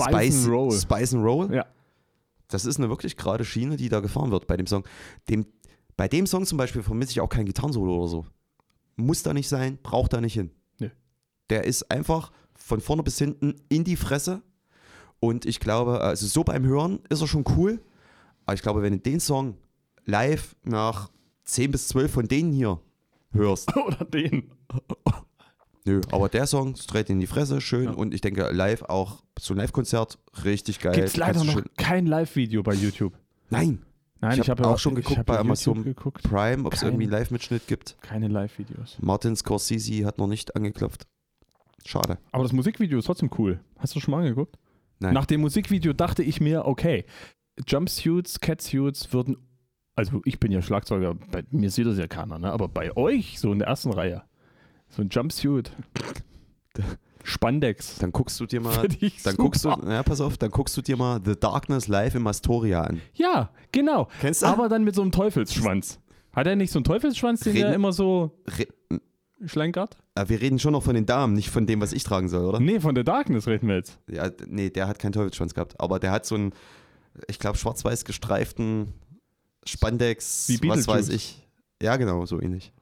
Spice 0.00 0.44
and 0.44 0.48
Roll. 0.48 0.72
Spice 0.72 1.14
and 1.14 1.24
Roll. 1.24 1.54
Ja. 1.54 1.66
Das 2.48 2.64
ist 2.64 2.78
eine 2.78 2.88
wirklich 2.88 3.16
gerade 3.16 3.44
Schiene, 3.44 3.76
die 3.76 3.88
da 3.88 4.00
gefahren 4.00 4.30
wird 4.30 4.46
bei 4.46 4.56
dem 4.56 4.66
Song. 4.66 4.84
Dem, 5.28 5.46
bei 5.96 6.08
dem 6.08 6.26
Song 6.26 6.44
zum 6.44 6.58
Beispiel 6.58 6.82
vermisse 6.82 7.12
ich 7.12 7.20
auch 7.20 7.28
kein 7.28 7.46
Gitarrensolo 7.46 7.96
oder 7.96 8.08
so. 8.08 8.26
Muss 8.96 9.22
da 9.22 9.32
nicht 9.32 9.48
sein, 9.48 9.78
braucht 9.82 10.12
da 10.12 10.20
nicht 10.20 10.34
hin. 10.34 10.50
Nö. 10.78 10.90
Der 11.48 11.64
ist 11.64 11.90
einfach 11.90 12.32
von 12.54 12.80
vorne 12.80 13.02
bis 13.02 13.18
hinten 13.18 13.56
in 13.68 13.84
die 13.84 13.96
Fresse. 13.96 14.42
Und 15.20 15.46
ich 15.46 15.60
glaube, 15.60 16.00
also 16.00 16.26
so 16.26 16.44
beim 16.44 16.64
Hören 16.64 17.00
ist 17.08 17.20
er 17.20 17.28
schon 17.28 17.44
cool. 17.56 17.80
Aber 18.46 18.54
ich 18.54 18.62
glaube, 18.62 18.82
wenn 18.82 18.94
du 18.94 18.98
den 18.98 19.20
Song 19.20 19.56
live 20.04 20.56
nach 20.64 21.10
10 21.52 21.70
bis 21.70 21.88
12 21.88 22.12
von 22.12 22.28
denen 22.28 22.52
hier 22.52 22.80
hörst, 23.32 23.76
Oder 23.86 24.04
den. 24.04 24.50
Nö, 25.84 26.00
aber 26.10 26.28
der 26.28 26.46
Song 26.46 26.76
straight 26.76 27.08
in 27.10 27.20
die 27.20 27.26
Fresse, 27.26 27.60
schön. 27.60 27.84
Ja. 27.84 27.90
Und 27.92 28.12
ich 28.12 28.20
denke, 28.20 28.50
live 28.52 28.82
auch, 28.82 29.22
so 29.38 29.54
ein 29.54 29.56
Live-Konzert, 29.56 30.18
richtig 30.44 30.80
geil. 30.80 30.94
Gibt 30.94 31.08
es 31.08 31.16
leider 31.16 31.42
noch 31.42 31.60
kein 31.76 32.06
Live-Video 32.06 32.62
bei 32.62 32.74
YouTube. 32.74 33.14
Nein, 33.48 33.82
Nein, 34.20 34.32
Ich 34.34 34.40
ich, 34.40 34.50
hab 34.50 34.58
habe 34.58 34.68
auch 34.68 34.78
schon 34.78 34.94
geguckt 34.94 35.18
hab 35.18 35.26
bei 35.26 35.38
Amazon 35.38 35.82
geguckt. 35.82 36.22
Prime, 36.22 36.66
ob 36.66 36.74
es 36.74 36.82
irgendwie 36.82 37.04
einen 37.04 37.12
Live-Mitschnitt 37.12 37.66
gibt. 37.66 37.96
Keine 38.02 38.28
Live-Videos. 38.28 38.98
Martin 39.00 39.34
Scorsese 39.34 40.04
hat 40.04 40.18
noch 40.18 40.26
nicht 40.26 40.54
angeklopft. 40.54 41.06
Schade. 41.86 42.18
Aber 42.30 42.42
das 42.42 42.52
Musikvideo 42.52 42.98
ist 42.98 43.06
trotzdem 43.06 43.30
cool. 43.38 43.60
Hast 43.78 43.96
du 43.96 44.00
schon 44.00 44.12
mal 44.12 44.18
angeguckt? 44.18 44.58
Nein. 44.98 45.14
Nach 45.14 45.24
dem 45.24 45.40
Musikvideo 45.40 45.94
dachte 45.94 46.22
ich 46.22 46.40
mir, 46.40 46.66
okay, 46.66 47.06
Jumpsuits, 47.66 48.40
Catsuits 48.40 49.14
würden. 49.14 49.38
Also 50.00 50.22
ich 50.24 50.40
bin 50.40 50.50
ja 50.50 50.62
Schlagzeuger, 50.62 51.14
bei 51.30 51.42
mir 51.50 51.70
sieht 51.70 51.86
das 51.86 51.98
ja 51.98 52.06
keiner, 52.06 52.38
ne? 52.38 52.50
aber 52.50 52.68
bei 52.68 52.96
euch, 52.96 53.38
so 53.38 53.52
in 53.52 53.58
der 53.58 53.68
ersten 53.68 53.92
Reihe, 53.92 54.22
so 54.88 55.02
ein 55.02 55.10
Jumpsuit, 55.10 55.70
Spandex. 57.22 57.98
Dann 57.98 58.10
guckst 58.12 58.40
du 58.40 58.46
dir 58.46 58.62
mal, 58.62 58.88
dann 59.24 59.36
guckst 59.36 59.62
du, 59.66 59.68
ja, 59.68 60.02
pass 60.02 60.22
auf, 60.22 60.38
dann 60.38 60.50
guckst 60.50 60.74
du 60.78 60.80
dir 60.80 60.96
mal 60.96 61.20
The 61.22 61.34
Darkness 61.38 61.86
live 61.86 62.14
im 62.14 62.26
Astoria 62.26 62.80
an. 62.80 63.02
Ja, 63.12 63.50
genau. 63.72 64.08
Kennst 64.22 64.40
du? 64.40 64.46
Aber 64.46 64.70
dann 64.70 64.84
mit 64.84 64.94
so 64.94 65.02
einem 65.02 65.12
Teufelsschwanz. 65.12 66.00
Hat 66.32 66.46
er 66.46 66.56
nicht 66.56 66.72
so 66.72 66.78
einen 66.78 66.84
Teufelsschwanz, 66.84 67.40
den 67.40 67.52
Reden- 67.52 67.66
er 67.68 67.74
immer 67.74 67.92
so 67.92 68.30
Re 68.48 68.66
schlenkert? 69.44 69.98
äh, 70.14 70.24
wir 70.28 70.40
reden 70.40 70.58
schon 70.58 70.72
noch 70.72 70.82
von 70.82 70.94
den 70.94 71.04
Damen, 71.04 71.34
nicht 71.34 71.50
von 71.50 71.66
dem, 71.66 71.82
was 71.82 71.92
ich 71.92 72.04
tragen 72.04 72.30
soll, 72.30 72.46
oder? 72.46 72.58
Nee, 72.58 72.80
von 72.80 72.94
der 72.94 73.04
Darkness 73.04 73.46
reden 73.46 73.68
wir 73.68 73.76
jetzt. 73.76 73.98
Ja, 74.10 74.30
nee, 74.46 74.70
der 74.70 74.88
hat 74.88 74.98
keinen 74.98 75.12
Teufelsschwanz 75.12 75.52
gehabt, 75.52 75.78
aber 75.78 75.98
der 75.98 76.10
hat 76.12 76.24
so 76.24 76.36
einen, 76.36 76.52
ich 77.28 77.38
glaube, 77.38 77.58
schwarz-weiß 77.58 78.06
gestreiften 78.06 78.94
Spandex, 79.64 80.48
Wie 80.48 80.68
was 80.68 80.86
weiß 80.86 81.08
ich. 81.10 81.46
Ja, 81.82 81.96
genau, 81.96 82.24
so 82.26 82.40
ähnlich. 82.40 82.72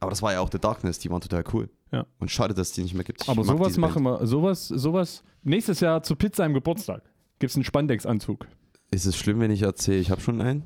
Aber 0.00 0.10
das 0.10 0.22
war 0.22 0.32
ja 0.32 0.40
auch 0.40 0.50
The 0.50 0.58
Darkness, 0.58 0.98
die 0.98 1.10
waren 1.10 1.20
total 1.20 1.44
cool. 1.52 1.70
Ja. 1.92 2.06
Und 2.18 2.30
schade, 2.30 2.54
dass 2.54 2.68
es 2.68 2.74
die 2.74 2.82
nicht 2.82 2.94
mehr 2.94 3.04
gibt. 3.04 3.22
Ich 3.22 3.28
Aber 3.28 3.44
sowas 3.44 3.76
machen 3.76 4.02
wir, 4.02 4.26
sowas, 4.26 4.68
sowas. 4.68 5.22
Nächstes 5.42 5.80
Jahr 5.80 6.02
zu 6.02 6.16
Pizza 6.16 6.44
im 6.44 6.54
Geburtstag 6.54 7.02
gibt 7.38 7.50
es 7.50 7.56
einen 7.56 7.64
Spandex-Anzug. 7.64 8.46
Ist 8.90 9.06
es 9.06 9.16
schlimm, 9.16 9.40
wenn 9.40 9.50
ich 9.50 9.62
erzähle, 9.62 9.98
ich 9.98 10.10
habe 10.10 10.20
schon 10.20 10.40
einen? 10.40 10.64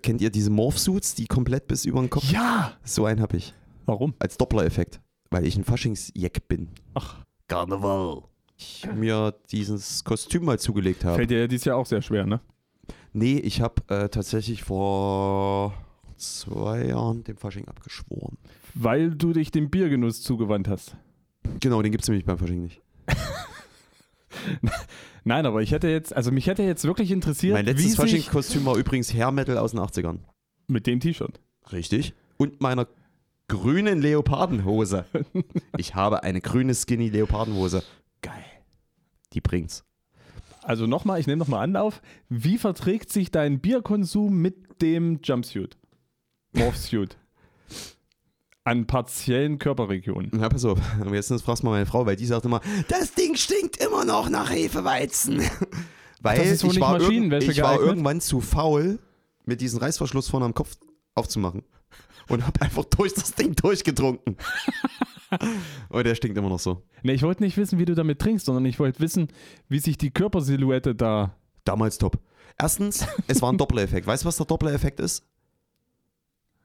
Kennt 0.00 0.20
ihr 0.20 0.30
diese 0.30 0.50
Morph-Suits, 0.50 1.14
die 1.14 1.26
komplett 1.26 1.66
bis 1.66 1.84
über 1.84 2.00
den 2.00 2.10
Kopf? 2.10 2.30
Ja! 2.30 2.72
So 2.84 3.04
einen 3.04 3.20
habe 3.20 3.36
ich. 3.36 3.54
Warum? 3.84 4.14
Als 4.18 4.38
Doppler-Effekt. 4.38 5.00
Weil 5.30 5.46
ich 5.46 5.56
ein 5.56 5.64
Faschingsjack 5.64 6.48
bin. 6.48 6.70
Ach, 6.94 7.24
Karneval. 7.48 8.22
Ich 8.56 8.86
mir 8.94 9.34
dieses 9.50 10.04
Kostüm 10.04 10.44
mal 10.44 10.58
zugelegt 10.58 11.04
habe. 11.04 11.16
Fällt 11.16 11.30
dir 11.30 11.40
ja 11.40 11.46
dieses 11.46 11.64
Jahr 11.64 11.76
auch 11.76 11.86
sehr 11.86 12.00
schwer, 12.00 12.26
ne? 12.26 12.40
Nee, 13.12 13.38
ich 13.38 13.60
habe 13.60 13.82
äh, 13.88 14.08
tatsächlich 14.08 14.62
vor 14.64 15.74
zwei 16.16 16.86
Jahren 16.86 17.24
dem 17.24 17.36
Fasching 17.36 17.68
abgeschworen. 17.68 18.38
Weil 18.74 19.10
du 19.10 19.32
dich 19.32 19.50
dem 19.50 19.70
Biergenuss 19.70 20.22
zugewandt 20.22 20.68
hast. 20.68 20.96
Genau, 21.60 21.82
den 21.82 21.92
gibt 21.92 22.04
es 22.04 22.08
nämlich 22.08 22.24
beim 22.24 22.38
Fasching 22.38 22.62
nicht. 22.62 22.80
Nein, 25.24 25.46
aber 25.46 25.62
ich 25.62 25.72
hätte 25.72 25.88
jetzt, 25.88 26.14
also 26.14 26.32
mich 26.32 26.46
hätte 26.46 26.62
jetzt 26.62 26.84
wirklich 26.84 27.10
interessiert, 27.10 27.54
mein 27.54 27.66
letztes 27.66 27.96
Fasching-Kostüm 27.96 28.64
war 28.64 28.76
übrigens 28.76 29.12
Hair 29.12 29.30
Metal 29.30 29.58
aus 29.58 29.72
den 29.72 29.80
80ern. 29.80 30.18
mit 30.66 30.86
dem 30.86 31.00
T-Shirt. 31.00 31.40
Richtig. 31.70 32.14
Und 32.38 32.60
meiner 32.60 32.88
grünen 33.48 34.00
Leopardenhose. 34.00 35.04
ich 35.76 35.94
habe 35.94 36.22
eine 36.22 36.40
grüne 36.40 36.74
Skinny 36.74 37.08
Leopardenhose. 37.08 37.82
Geil. 38.22 38.44
Die 39.32 39.40
bringt's. 39.40 39.84
Also 40.62 40.86
nochmal, 40.86 41.18
ich 41.18 41.26
nehme 41.26 41.38
nochmal 41.38 41.64
Anlauf. 41.64 42.00
Wie 42.28 42.58
verträgt 42.58 43.10
sich 43.10 43.30
dein 43.30 43.60
Bierkonsum 43.60 44.36
mit 44.36 44.80
dem 44.80 45.20
Jumpsuit? 45.22 45.76
Morphsuit. 46.52 47.16
An 48.64 48.86
partiellen 48.86 49.58
Körperregionen. 49.58 50.30
Ja, 50.40 50.48
pass 50.48 50.64
auf. 50.64 50.78
Jetzt 51.12 51.32
fragst 51.42 51.62
du 51.62 51.66
mal 51.66 51.72
meine 51.72 51.86
Frau, 51.86 52.06
weil 52.06 52.14
die 52.14 52.26
sagt 52.26 52.44
immer, 52.44 52.60
das 52.88 53.12
Ding 53.14 53.34
stinkt 53.34 53.78
immer 53.78 54.04
noch 54.04 54.28
nach 54.28 54.50
Hefeweizen. 54.50 55.42
weil 56.20 56.38
das 56.38 56.46
ist 56.46 56.62
wohl 56.62 56.70
ich, 56.70 56.76
nicht 56.76 56.82
war, 56.82 56.98
Maschinenwäsche 56.98 57.50
ich 57.50 57.62
war 57.62 57.80
irgendwann 57.80 58.20
zu 58.20 58.40
faul, 58.40 59.00
mir 59.46 59.56
diesen 59.56 59.80
Reißverschluss 59.80 60.28
vorne 60.28 60.46
am 60.46 60.54
Kopf 60.54 60.76
aufzumachen. 61.14 61.64
Und 62.28 62.46
habe 62.46 62.62
einfach 62.62 62.84
durch 62.84 63.14
das 63.14 63.34
Ding 63.34 63.56
durchgetrunken. 63.56 64.36
Und 65.88 66.06
der 66.06 66.14
stinkt 66.14 66.36
immer 66.36 66.48
noch 66.48 66.58
so. 66.58 66.82
Nee, 67.02 67.12
ich 67.12 67.22
wollte 67.22 67.42
nicht 67.42 67.56
wissen, 67.56 67.78
wie 67.78 67.84
du 67.84 67.94
damit 67.94 68.18
trinkst, 68.18 68.46
sondern 68.46 68.64
ich 68.64 68.78
wollte 68.78 69.00
wissen, 69.00 69.28
wie 69.68 69.78
sich 69.78 69.98
die 69.98 70.10
Körpersilhouette 70.10 70.94
da. 70.94 71.36
Damals 71.64 71.98
top. 71.98 72.18
Erstens, 72.58 73.06
es 73.28 73.40
war 73.40 73.52
ein 73.52 73.58
Dopplereffekt. 73.58 74.06
Weißt 74.06 74.24
du, 74.24 74.28
was 74.28 74.36
der 74.36 74.46
Dopplereffekt 74.46 75.00
ist? 75.00 75.24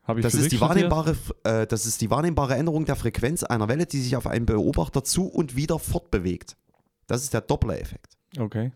Das 0.07 0.33
ist, 0.35 0.53
die 0.53 0.61
wahrnehmbare, 0.61 1.17
äh, 1.43 1.67
das 1.67 1.85
ist 1.85 1.99
die 1.99 2.09
wahrnehmbare 2.09 2.55
Änderung 2.55 2.85
der 2.85 2.95
Frequenz 2.95 3.43
einer 3.43 3.67
Welle, 3.67 3.85
die 3.85 3.99
sich 3.99 4.15
auf 4.15 4.25
einen 4.25 4.45
Beobachter 4.45 5.03
zu 5.03 5.27
und 5.27 5.57
wieder 5.57 5.79
fortbewegt. 5.79 6.55
Das 7.07 7.23
ist 7.23 7.33
der 7.33 7.41
Doppler-Effekt. 7.41 8.17
Okay. 8.39 8.71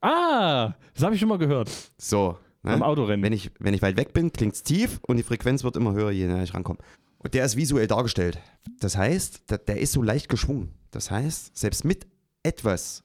Ah, 0.00 0.74
das 0.94 1.02
habe 1.02 1.14
ich 1.14 1.20
schon 1.20 1.30
mal 1.30 1.38
gehört. 1.38 1.70
So. 1.96 2.36
Beim 2.68 2.80
Ne? 2.80 2.86
Autorennen. 2.86 3.22
Wenn, 3.22 3.32
ich, 3.32 3.50
wenn 3.58 3.74
ich 3.74 3.82
weit 3.82 3.96
weg 3.96 4.12
bin, 4.12 4.32
klingt 4.32 4.54
es 4.54 4.62
tief 4.62 5.00
und 5.06 5.16
die 5.16 5.22
Frequenz 5.22 5.64
wird 5.64 5.76
immer 5.76 5.92
höher, 5.92 6.10
je 6.10 6.26
näher 6.26 6.42
ich 6.42 6.54
rankomme. 6.54 6.78
Und 7.18 7.34
der 7.34 7.44
ist 7.44 7.56
visuell 7.56 7.86
dargestellt. 7.86 8.38
Das 8.80 8.96
heißt, 8.96 9.50
der, 9.50 9.58
der 9.58 9.80
ist 9.80 9.92
so 9.92 10.02
leicht 10.02 10.28
geschwungen. 10.28 10.72
Das 10.90 11.10
heißt, 11.10 11.56
selbst 11.56 11.84
mit 11.84 12.06
etwas 12.42 13.04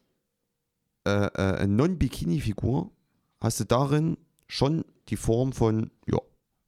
äh, 1.06 1.26
äh, 1.26 1.68
Non-Bikini-Figur 1.68 2.92
hast 3.40 3.60
du 3.60 3.64
darin 3.66 4.18
schon 4.48 4.86
die 5.10 5.18
Form 5.18 5.52
von, 5.52 5.90
ja, 6.06 6.20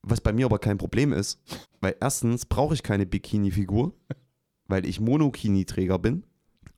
was 0.01 0.21
bei 0.21 0.33
mir 0.33 0.45
aber 0.45 0.59
kein 0.59 0.77
Problem 0.77 1.13
ist. 1.13 1.39
Weil 1.81 1.95
erstens 1.99 2.45
brauche 2.45 2.73
ich 2.73 2.83
keine 2.83 3.05
Bikini-Figur, 3.05 3.93
weil 4.67 4.85
ich 4.85 4.99
Monokini-Träger 4.99 5.99
bin. 5.99 6.23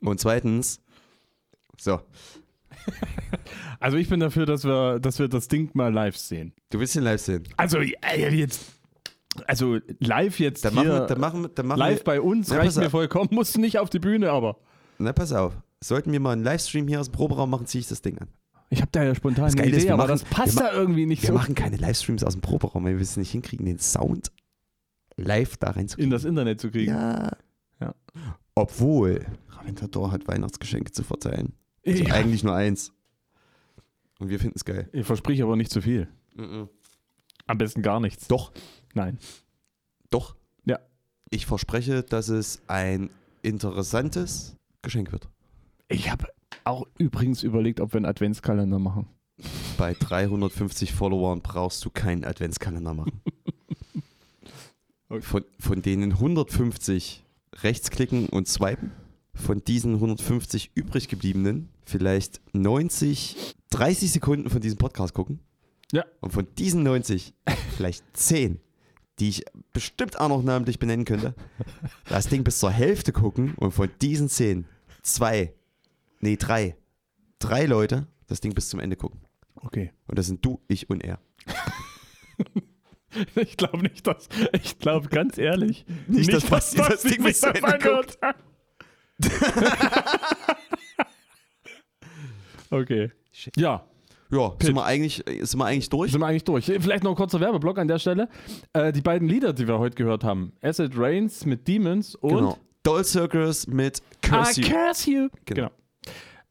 Und 0.01 0.19
zweitens, 0.19 0.81
so, 1.79 2.01
Also 3.79 3.97
ich 3.97 4.09
bin 4.09 4.19
dafür, 4.19 4.45
dass 4.45 4.63
wir, 4.63 4.99
dass 4.99 5.19
wir 5.19 5.27
das 5.27 5.47
Ding 5.47 5.69
mal 5.73 5.93
live 5.93 6.17
sehen. 6.17 6.53
du 6.71 6.79
willst 6.79 6.95
den 6.95 7.03
live 7.03 7.21
sehen. 7.21 7.43
Also 7.57 7.77
äh, 7.79 7.93
jetzt, 8.35 8.61
also 9.45 9.77
live 9.99 10.39
jetzt 10.39 10.65
Dann 10.65 10.73
hier, 10.73 10.83
machen, 10.83 10.91
wir- 10.99 11.05
dann 11.07 11.19
machen, 11.19 11.41
wir- 11.43 11.49
dann 11.49 11.67
machen 11.67 11.79
live 11.79 11.99
wir, 11.99 12.03
bei 12.03 12.21
uns 12.21 12.49
Ja, 12.49 12.57
reicht 12.57 12.75
mir 12.77 12.85
auf. 12.85 12.91
vollkommen. 12.91 13.29
Musst 13.31 13.55
du 13.55 13.61
nicht 13.61 13.77
auf 13.79 13.89
die 13.89 13.99
Bühne, 13.99 14.31
aber 14.31 14.57
Na, 14.97 15.13
pass 15.13 15.31
auf. 15.33 15.53
Sollten 15.83 16.11
wir 16.11 16.19
mal 16.19 16.31
einen 16.31 16.43
Livestream 16.43 16.87
hier 16.87 16.99
aus 16.99 17.09
dem 17.09 17.13
Proberaum 17.13 17.51
machen, 17.51 17.67
ziehe 17.67 17.81
ich 17.81 17.87
das 17.87 18.01
Ding 18.01 18.17
an. 18.17 18.29
ich 18.71 18.81
habe 18.81 18.89
da 18.91 19.03
ja 19.03 19.13
spontan 19.13 19.45
Das 19.45 19.53
eine 19.55 19.67
ist, 19.69 19.77
Idee, 19.77 19.85
wir 19.89 19.93
aber 19.93 20.07
machen- 20.07 20.19
das 20.21 20.23
passt 20.23 20.55
wir 20.57 20.63
da 20.63 20.73
irgendwie 20.73 21.05
nicht 21.05 21.21
Wir 21.21 21.27
so 21.27 21.33
machen 21.35 21.53
keine 21.53 21.77
Livestreams 21.77 22.23
aus 22.23 22.33
dem 22.33 22.41
Proberaum, 22.41 22.83
weil 22.85 22.95
wir 22.95 23.01
es 23.03 23.15
nicht 23.15 23.29
hinkriegen, 23.31 23.65
den 23.67 23.77
Sound 23.79 24.31
live 25.17 25.57
da 25.57 25.67
in 25.67 25.73
reinzukriegen. 25.73 26.09
das 26.11 26.23
Internet 26.25 26.59
zu 26.61 26.71
kriegen. 26.71 26.91
ja. 26.93 27.31
Ja. 27.79 27.93
Obwohl, 28.55 29.23
Raventador 29.49 30.11
hat 30.11 30.27
Weihnachtsgeschenke 30.27 30.91
zu 30.91 31.03
verteilen. 31.03 31.53
Also 31.87 32.03
Ja. 32.03 32.13
eigentlich 32.13 32.43
nur 32.43 32.53
eins. 32.53 32.91
Und 34.19 34.29
wir 34.29 34.39
finden 34.39 34.55
es 34.55 34.65
geil. 34.65 34.89
Ich 34.93 35.05
verspreche 35.05 35.43
aber 35.43 35.55
nicht 35.55 35.71
zu 35.71 35.81
viel. 35.81 36.07
Am 36.37 37.57
besten 37.57 37.81
gar 37.81 37.99
nichts. 37.99 38.27
Doch, 38.27 38.51
Nein. 38.93 39.17
doch. 40.09 40.35
Ja. 40.65 40.79
Ich 41.29 41.45
verspreche, 41.45 42.03
dass 42.03 42.29
es 42.29 42.61
ein 42.67 43.09
interessantes 43.41 44.55
Geschenk 44.81 45.11
wird. 45.11 45.29
Ich 45.87 46.11
habe 46.11 46.27
auch 46.63 46.85
übrigens 46.97 47.43
überlegt, 47.43 47.79
ob 47.79 47.93
wir 47.93 47.97
einen 47.97 48.05
Adventskalender 48.05 48.79
machen. 48.79 49.07
Bei 49.77 49.93
350 49.93 50.93
Followern 50.93 51.41
brauchst 51.41 51.85
du 51.85 51.89
keinen 51.89 52.25
Adventskalender 52.25 52.93
machen. 52.93 53.21
Okay. 55.09 55.21
Von, 55.21 55.45
von 55.57 55.81
denen 55.81 56.11
150 56.11 57.23
rechtsklicken 57.63 58.27
und 58.27 58.45
swipen. 58.49 58.91
Von 59.33 59.63
diesen 59.63 59.93
150 59.93 60.71
übrig 60.75 61.07
gebliebenen 61.07 61.69
vielleicht 61.87 62.41
90, 62.53 63.55
30 63.69 64.11
Sekunden 64.11 64.49
von 64.49 64.61
diesem 64.61 64.77
Podcast 64.77 65.13
gucken. 65.13 65.39
Ja. 65.91 66.05
Und 66.19 66.31
von 66.33 66.47
diesen 66.57 66.83
90 66.83 67.33
vielleicht 67.75 68.03
10, 68.13 68.59
die 69.19 69.29
ich 69.29 69.45
bestimmt 69.73 70.19
auch 70.19 70.29
noch 70.29 70.43
namentlich 70.43 70.79
benennen 70.79 71.05
könnte, 71.05 71.33
das 72.07 72.27
Ding 72.27 72.43
bis 72.43 72.59
zur 72.59 72.71
Hälfte 72.71 73.11
gucken 73.11 73.53
und 73.55 73.71
von 73.71 73.89
diesen 74.01 74.29
10 74.29 74.65
zwei, 75.07 75.53
nee 76.19 76.35
drei, 76.35 76.75
drei 77.39 77.65
Leute 77.65 78.07
das 78.27 78.41
Ding 78.41 78.53
bis 78.53 78.69
zum 78.69 78.79
Ende 78.79 78.95
gucken. 78.95 79.21
Okay. 79.55 79.91
Und 80.07 80.19
das 80.19 80.27
sind 80.27 80.45
du, 80.45 80.61
ich 80.67 80.89
und 80.89 81.03
er. 81.03 81.19
Ich 83.35 83.57
glaube 83.57 83.79
nicht, 83.79 84.05
dass. 84.05 84.29
Ich 84.51 84.77
glaube 84.77 85.07
ganz 85.07 85.39
ehrlich. 85.39 85.85
Nicht, 86.07 86.31
dass 86.31 86.45
Basti 86.45 86.77
das 86.77 87.01
Ding 87.01 87.23
bis 87.23 87.39
zu 87.39 87.47
Ende 87.47 87.73
anhört. 87.73 88.19
okay. 92.71 93.11
Ja, 93.55 93.83
Ja, 94.29 94.53
sind 94.61 94.75
wir, 94.75 94.83
eigentlich, 94.85 95.23
sind 95.25 95.57
wir 95.59 95.65
eigentlich 95.65 95.89
durch? 95.89 96.11
sind 96.11 96.19
wir 96.21 96.27
eigentlich 96.27 96.43
durch. 96.43 96.65
Vielleicht 96.65 97.03
noch 97.03 97.11
ein 97.11 97.15
kurzer 97.15 97.39
Werbeblock 97.39 97.77
an 97.77 97.87
der 97.87 97.99
Stelle. 97.99 98.27
Äh, 98.73 98.91
die 98.91 99.01
beiden 99.01 99.27
Lieder, 99.27 99.53
die 99.53 99.67
wir 99.67 99.79
heute 99.79 99.95
gehört 99.95 100.23
haben: 100.23 100.51
Acid 100.61 100.91
Rains 100.97 101.45
mit 101.45 101.67
Demons 101.67 102.15
und 102.15 102.35
Genau. 102.35 102.57
Doll 102.83 103.03
Circus 103.03 103.67
mit 103.67 104.01
Curse 104.21 104.61
I 104.61 104.63
You. 104.63 104.69
Curse 104.71 105.11
You. 105.11 105.27
Genau. 105.45 105.69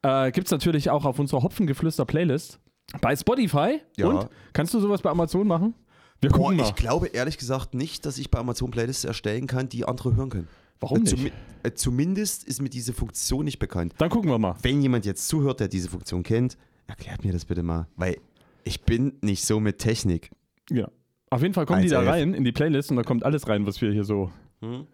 Genau. 0.03 0.25
Äh, 0.25 0.31
Gibt 0.33 0.47
es 0.47 0.51
natürlich 0.53 0.91
auch 0.91 1.05
auf 1.05 1.19
unserer 1.19 1.43
Hopfengeflüster-Playlist 1.43 2.61
bei 3.01 3.17
Spotify. 3.17 3.81
Ja. 3.97 4.07
Und 4.07 4.29
kannst 4.53 4.73
du 4.75 4.81
sowas 4.81 5.03
bei 5.03 5.11
Amazon 5.11 5.47
machen? 5.47 5.75
Wir 6.21 6.31
Boah, 6.31 6.37
gucken 6.39 6.57
mal. 6.59 6.65
ich 6.69 6.75
glaube 6.77 7.09
ehrlich 7.09 7.37
gesagt 7.39 7.75
nicht, 7.75 8.07
dass 8.07 8.17
ich 8.19 8.31
bei 8.31 8.39
Amazon 8.39 8.71
Playlists 8.71 9.05
erstellen 9.05 9.47
kann, 9.47 9.69
die 9.69 9.85
andere 9.85 10.17
hören 10.17 10.31
können. 10.31 10.49
Warum 10.81 10.99
Äh, 10.99 11.01
nicht? 11.01 11.17
zumi- 11.17 11.33
äh, 11.63 11.73
zumindest 11.75 12.45
ist 12.45 12.61
mir 12.61 12.69
diese 12.69 12.93
Funktion 12.93 13.45
nicht 13.45 13.59
bekannt. 13.59 13.95
Dann 13.99 14.11
gucken 14.11 14.31
wir 14.31 14.39
mal. 14.39 14.57
Wenn 14.63 14.81
jemand 14.83 15.05
jetzt 15.07 15.29
zuhört, 15.29 15.61
der 15.61 15.69
diese 15.69 15.89
Funktion 15.89 16.23
kennt, 16.23 16.57
erklärt 16.87 17.25
mir 17.25 17.33
das 17.33 17.45
bitte 17.45 17.63
mal. 17.63 17.87
Weil 17.97 18.19
ich 18.65 18.83
bin 18.83 19.15
nicht 19.23 19.45
so 19.45 19.61
mit 19.61 19.79
Technik. 19.79 20.31
Ja. 20.71 20.89
Auf 21.31 21.43
jeden 21.43 21.55
Fall 21.55 21.67
kommen 21.67 21.83
die 21.83 21.89
da 21.89 22.01
1.11. 22.01 22.07
rein 22.09 22.35
in 22.35 22.45
die 22.45 22.53
Playlist 22.53 22.91
und 22.91 22.97
da 22.97 23.03
kommt 23.03 23.25
alles 23.25 23.49
rein, 23.49 23.67
was 23.67 23.81
wir 23.81 23.91
hier 23.93 24.05
so 24.05 24.31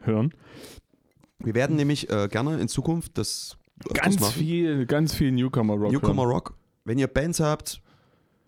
hören. 0.01 0.33
Wir 1.39 1.55
werden 1.55 1.77
nämlich 1.77 2.09
äh, 2.11 2.29
gerne 2.29 2.59
in 2.61 2.69
Zukunft 2.69 3.19
das 3.19 3.57
Ganz 3.95 4.25
viel, 4.29 4.87
ganz 4.87 5.13
viel 5.15 5.33
Newcomer 5.33 5.75
Rock. 5.75 5.93
Newcomer 5.93 6.23
hören. 6.23 6.33
Rock. 6.33 6.55
Wenn 6.85 6.99
ihr 6.99 7.09
Bands 7.09 7.41
habt 7.41 7.81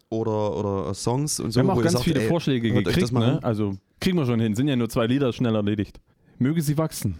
oder, 0.08 0.56
oder 0.56 0.90
äh, 0.90 0.94
Songs 0.94 1.40
und 1.40 1.50
so, 1.50 1.60
Wir 1.60 1.68
haben 1.68 1.76
auch 1.78 1.82
ganz 1.82 1.92
sagt, 1.94 2.04
viele 2.04 2.20
ey, 2.22 2.28
Vorschläge 2.28 2.70
gekriegt, 2.72 3.12
ne? 3.12 3.40
Also 3.42 3.76
kriegen 4.00 4.16
wir 4.16 4.26
schon 4.26 4.38
hin. 4.40 4.54
Sind 4.54 4.68
ja 4.68 4.76
nur 4.76 4.88
zwei 4.88 5.06
Lieder 5.06 5.32
schnell 5.32 5.54
erledigt. 5.56 5.98
Möge 6.38 6.62
sie 6.62 6.78
wachsen. 6.78 7.16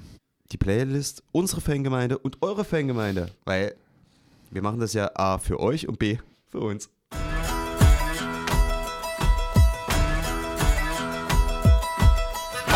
die 0.53 0.59
Playlist, 0.59 1.22
unsere 1.33 1.61
Fangemeinde 1.61 2.18
und 2.18 2.42
eure 2.42 2.64
Fangemeinde. 2.64 3.31
Weil 3.44 3.74
wir 4.50 4.62
machen 4.62 4.79
das 4.79 4.92
ja 4.92 5.11
A 5.14 5.38
für 5.38 5.59
euch 5.59 5.88
und 5.88 5.98
B 5.98 6.18
für 6.46 6.61
uns. 6.61 6.90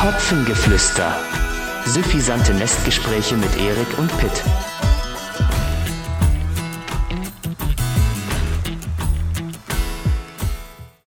Hopfengeflüster. 0.03 1.15
Suffisante 1.87 2.55
Nestgespräche 2.55 3.37
mit 3.37 3.57
Erik 3.57 3.99
und 3.99 4.17
Pitt. 4.19 4.45